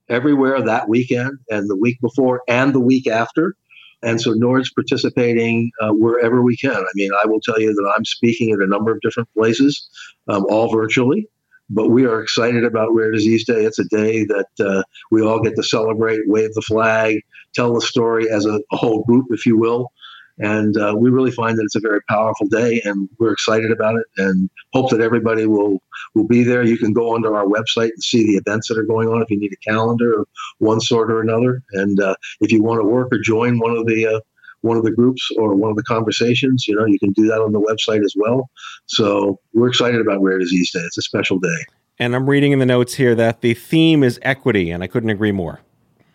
everywhere 0.08 0.60
that 0.60 0.88
weekend 0.88 1.38
and 1.48 1.70
the 1.70 1.76
week 1.76 2.00
before 2.00 2.42
and 2.48 2.74
the 2.74 2.80
week 2.80 3.06
after. 3.06 3.54
And 4.02 4.20
so 4.20 4.32
NORD's 4.32 4.72
participating 4.72 5.70
uh, 5.80 5.90
wherever 5.90 6.42
we 6.42 6.56
can. 6.56 6.76
I 6.76 6.90
mean, 6.94 7.10
I 7.22 7.26
will 7.26 7.40
tell 7.40 7.60
you 7.60 7.72
that 7.72 7.92
I'm 7.96 8.04
speaking 8.04 8.50
at 8.52 8.60
a 8.60 8.66
number 8.66 8.90
of 8.92 9.00
different 9.02 9.28
places, 9.36 9.88
um, 10.28 10.46
all 10.48 10.72
virtually. 10.72 11.28
But 11.72 11.90
we 11.90 12.04
are 12.04 12.20
excited 12.20 12.64
about 12.64 12.92
Rare 12.92 13.12
Disease 13.12 13.44
Day. 13.46 13.64
It's 13.64 13.78
a 13.78 13.84
day 13.84 14.24
that 14.24 14.48
uh, 14.58 14.82
we 15.12 15.22
all 15.22 15.40
get 15.40 15.54
to 15.54 15.62
celebrate, 15.62 16.20
wave 16.26 16.52
the 16.54 16.62
flag, 16.62 17.20
tell 17.54 17.74
the 17.74 17.80
story 17.80 18.28
as 18.28 18.44
a, 18.44 18.60
a 18.72 18.76
whole 18.76 19.04
group, 19.04 19.26
if 19.30 19.46
you 19.46 19.56
will. 19.56 19.92
And 20.40 20.76
uh, 20.78 20.94
we 20.98 21.10
really 21.10 21.30
find 21.30 21.58
that 21.58 21.64
it's 21.64 21.76
a 21.76 21.80
very 21.80 22.00
powerful 22.08 22.46
day, 22.48 22.80
and 22.84 23.08
we're 23.18 23.32
excited 23.32 23.70
about 23.70 23.96
it, 23.96 24.06
and 24.16 24.48
hope 24.72 24.90
that 24.90 25.00
everybody 25.00 25.46
will 25.46 25.82
will 26.14 26.26
be 26.26 26.42
there. 26.42 26.62
You 26.62 26.78
can 26.78 26.94
go 26.94 27.14
onto 27.14 27.28
our 27.32 27.44
website 27.44 27.90
and 27.90 28.02
see 28.02 28.26
the 28.26 28.36
events 28.36 28.68
that 28.68 28.78
are 28.78 28.84
going 28.84 29.08
on 29.08 29.20
if 29.20 29.30
you 29.30 29.38
need 29.38 29.52
a 29.52 29.70
calendar 29.70 30.20
of 30.20 30.26
one 30.58 30.80
sort 30.80 31.12
or 31.12 31.20
another. 31.20 31.62
And 31.72 32.00
uh, 32.00 32.14
if 32.40 32.50
you 32.50 32.62
want 32.62 32.80
to 32.80 32.84
work 32.84 33.08
or 33.12 33.18
join 33.22 33.58
one 33.58 33.76
of 33.76 33.86
the 33.86 34.06
uh, 34.06 34.20
one 34.62 34.78
of 34.78 34.84
the 34.84 34.90
groups 34.90 35.28
or 35.36 35.54
one 35.54 35.70
of 35.70 35.76
the 35.76 35.82
conversations, 35.82 36.66
you 36.66 36.74
know, 36.74 36.86
you 36.86 36.98
can 36.98 37.12
do 37.12 37.26
that 37.26 37.40
on 37.40 37.52
the 37.52 37.60
website 37.60 38.02
as 38.02 38.14
well. 38.16 38.50
So 38.86 39.38
we're 39.52 39.68
excited 39.68 40.00
about 40.00 40.22
Rare 40.22 40.38
Disease 40.38 40.72
Day. 40.72 40.80
It's 40.80 40.98
a 40.98 41.02
special 41.02 41.38
day. 41.38 41.64
And 41.98 42.16
I'm 42.16 42.28
reading 42.28 42.52
in 42.52 42.60
the 42.60 42.66
notes 42.66 42.94
here 42.94 43.14
that 43.14 43.42
the 43.42 43.52
theme 43.52 44.02
is 44.02 44.18
equity, 44.22 44.70
and 44.70 44.82
I 44.82 44.86
couldn't 44.86 45.10
agree 45.10 45.32
more. 45.32 45.60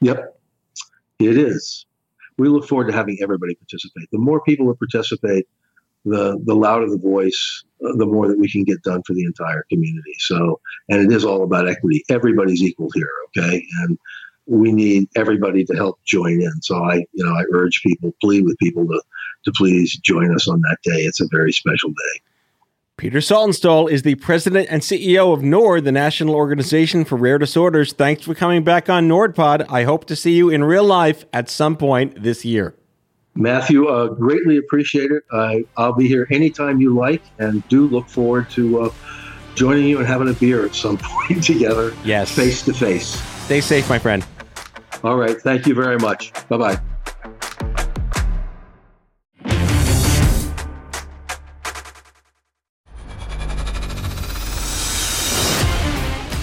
Yep, 0.01 0.35
it 1.19 1.37
is 1.37 1.85
we 2.37 2.49
look 2.49 2.67
forward 2.67 2.87
to 2.87 2.93
having 2.93 3.17
everybody 3.21 3.55
participate. 3.55 4.09
The 4.11 4.17
more 4.17 4.41
people 4.41 4.67
that 4.67 4.79
participate, 4.79 5.47
the 6.05 6.39
the 6.45 6.55
louder 6.55 6.89
the 6.89 6.97
voice, 6.97 7.63
uh, 7.83 7.95
the 7.95 8.05
more 8.05 8.27
that 8.27 8.39
we 8.39 8.49
can 8.49 8.63
get 8.63 8.81
done 8.83 9.01
for 9.03 9.13
the 9.13 9.23
entire 9.23 9.65
community. 9.69 10.13
So, 10.19 10.59
and 10.89 11.01
it 11.01 11.15
is 11.15 11.25
all 11.25 11.43
about 11.43 11.67
equity. 11.67 12.03
Everybody's 12.09 12.61
equal 12.61 12.89
here, 12.93 13.09
okay? 13.29 13.65
And 13.81 13.97
we 14.45 14.71
need 14.71 15.09
everybody 15.15 15.65
to 15.65 15.75
help 15.75 15.99
join 16.05 16.41
in. 16.41 16.61
So 16.61 16.83
I, 16.83 16.97
you 17.13 17.23
know, 17.23 17.33
I 17.33 17.43
urge 17.53 17.81
people, 17.81 18.13
plead 18.21 18.43
with 18.45 18.57
people 18.59 18.85
to 18.87 19.01
to 19.45 19.51
please 19.55 19.97
join 19.97 20.33
us 20.33 20.47
on 20.47 20.61
that 20.61 20.77
day. 20.83 21.01
It's 21.01 21.21
a 21.21 21.27
very 21.31 21.51
special 21.51 21.89
day. 21.89 22.21
Peter 22.97 23.19
Saltonstall 23.19 23.91
is 23.91 24.03
the 24.03 24.15
president 24.15 24.67
and 24.71 24.81
CEO 24.81 25.33
of 25.33 25.41
NORD, 25.41 25.83
the 25.83 25.91
National 25.91 26.33
Organization 26.33 27.03
for 27.03 27.17
Rare 27.17 27.37
Disorders. 27.37 27.91
Thanks 27.91 28.23
for 28.23 28.33
coming 28.33 28.63
back 28.63 28.89
on 28.89 29.09
NORDPod. 29.09 29.65
I 29.69 29.83
hope 29.83 30.05
to 30.05 30.15
see 30.15 30.33
you 30.33 30.49
in 30.49 30.63
real 30.63 30.85
life 30.85 31.25
at 31.33 31.49
some 31.49 31.75
point 31.75 32.23
this 32.23 32.45
year. 32.45 32.73
Matthew, 33.35 33.87
uh, 33.87 34.07
greatly 34.07 34.55
appreciate 34.55 35.11
it. 35.11 35.23
I, 35.33 35.65
I'll 35.75 35.91
be 35.91 36.07
here 36.07 36.25
anytime 36.31 36.79
you 36.79 36.95
like, 36.95 37.21
and 37.37 37.67
do 37.67 37.85
look 37.89 38.07
forward 38.07 38.49
to 38.51 38.83
uh, 38.83 38.89
joining 39.55 39.89
you 39.89 39.97
and 39.97 40.07
having 40.07 40.29
a 40.29 40.33
beer 40.33 40.65
at 40.65 40.73
some 40.73 40.97
point 41.01 41.43
together. 41.43 41.93
Yes. 42.05 42.31
Face 42.31 42.63
to 42.63 42.73
face. 42.73 43.19
Stay 43.43 43.59
safe, 43.59 43.89
my 43.89 43.99
friend. 43.99 44.25
All 45.03 45.17
right. 45.17 45.35
Thank 45.35 45.67
you 45.67 45.75
very 45.75 45.97
much. 45.97 46.31
Bye 46.47 46.57
bye. 46.57 46.79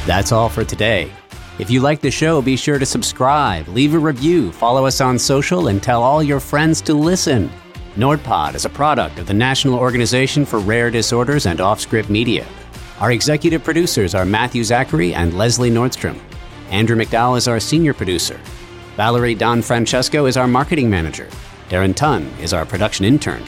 That's 0.04 0.32
all 0.32 0.48
for 0.48 0.64
today. 0.64 1.12
If 1.60 1.70
you 1.70 1.80
like 1.80 2.00
the 2.00 2.10
show, 2.10 2.42
be 2.42 2.56
sure 2.56 2.80
to 2.80 2.84
subscribe, 2.84 3.68
leave 3.68 3.94
a 3.94 3.98
review, 3.98 4.50
follow 4.50 4.84
us 4.84 5.00
on 5.00 5.16
social, 5.16 5.68
and 5.68 5.80
tell 5.80 6.02
all 6.02 6.24
your 6.24 6.40
friends 6.40 6.80
to 6.82 6.94
listen. 6.94 7.48
NordPod 7.94 8.54
is 8.56 8.64
a 8.64 8.70
product 8.70 9.20
of 9.20 9.28
the 9.28 9.34
National 9.34 9.78
Organization 9.78 10.44
for 10.44 10.58
Rare 10.58 10.90
Disorders 10.90 11.46
and 11.46 11.60
Offscript 11.60 12.08
Media. 12.08 12.44
Our 12.98 13.12
executive 13.12 13.62
producers 13.62 14.12
are 14.14 14.24
Matthew 14.24 14.64
Zachary 14.64 15.14
and 15.14 15.38
Leslie 15.38 15.70
Nordstrom. 15.70 16.18
Andrew 16.70 16.96
McDowell 16.96 17.38
is 17.38 17.46
our 17.46 17.60
senior 17.60 17.94
producer. 17.94 18.40
Valerie 18.96 19.36
Don 19.36 19.62
Francesco 19.62 20.26
is 20.26 20.36
our 20.36 20.48
marketing 20.48 20.90
manager. 20.90 21.28
Darren 21.68 21.94
Tun 21.94 22.24
is 22.40 22.52
our 22.52 22.66
production 22.66 23.04
intern. 23.04 23.44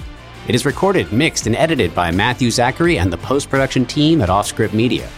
It 0.46 0.54
is 0.54 0.66
recorded, 0.66 1.12
mixed, 1.12 1.48
and 1.48 1.56
edited 1.56 1.94
by 1.96 2.12
Matthew 2.12 2.52
Zachary 2.52 2.98
and 2.98 3.12
the 3.12 3.18
post 3.18 3.50
production 3.50 3.84
team 3.86 4.20
at 4.20 4.28
Offscript 4.28 4.72
Media. 4.72 5.08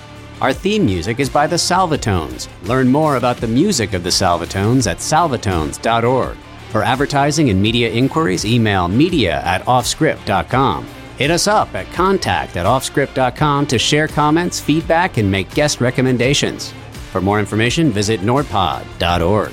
Our 0.40 0.52
theme 0.52 0.84
music 0.84 1.18
is 1.18 1.30
by 1.30 1.46
the 1.46 1.56
Salvatones. 1.56 2.48
Learn 2.68 2.88
more 2.88 3.16
about 3.16 3.38
the 3.38 3.46
music 3.46 3.94
of 3.94 4.02
the 4.02 4.10
Salvatones 4.10 4.90
at 4.90 4.98
salvatones.org. 4.98 6.36
For 6.70 6.82
advertising 6.82 7.48
and 7.48 7.62
media 7.62 7.90
inquiries, 7.90 8.44
email 8.44 8.86
media 8.86 9.40
at 9.42 9.62
offscript.com. 9.64 10.86
Hit 11.16 11.30
us 11.30 11.46
up 11.46 11.74
at 11.74 11.90
contact 11.92 12.58
at 12.58 12.66
offscript.com 12.66 13.66
to 13.68 13.78
share 13.78 14.08
comments, 14.08 14.60
feedback, 14.60 15.16
and 15.16 15.30
make 15.30 15.54
guest 15.54 15.80
recommendations. 15.80 16.70
For 17.12 17.22
more 17.22 17.40
information, 17.40 17.90
visit 17.90 18.20
nordpod.org. 18.20 19.52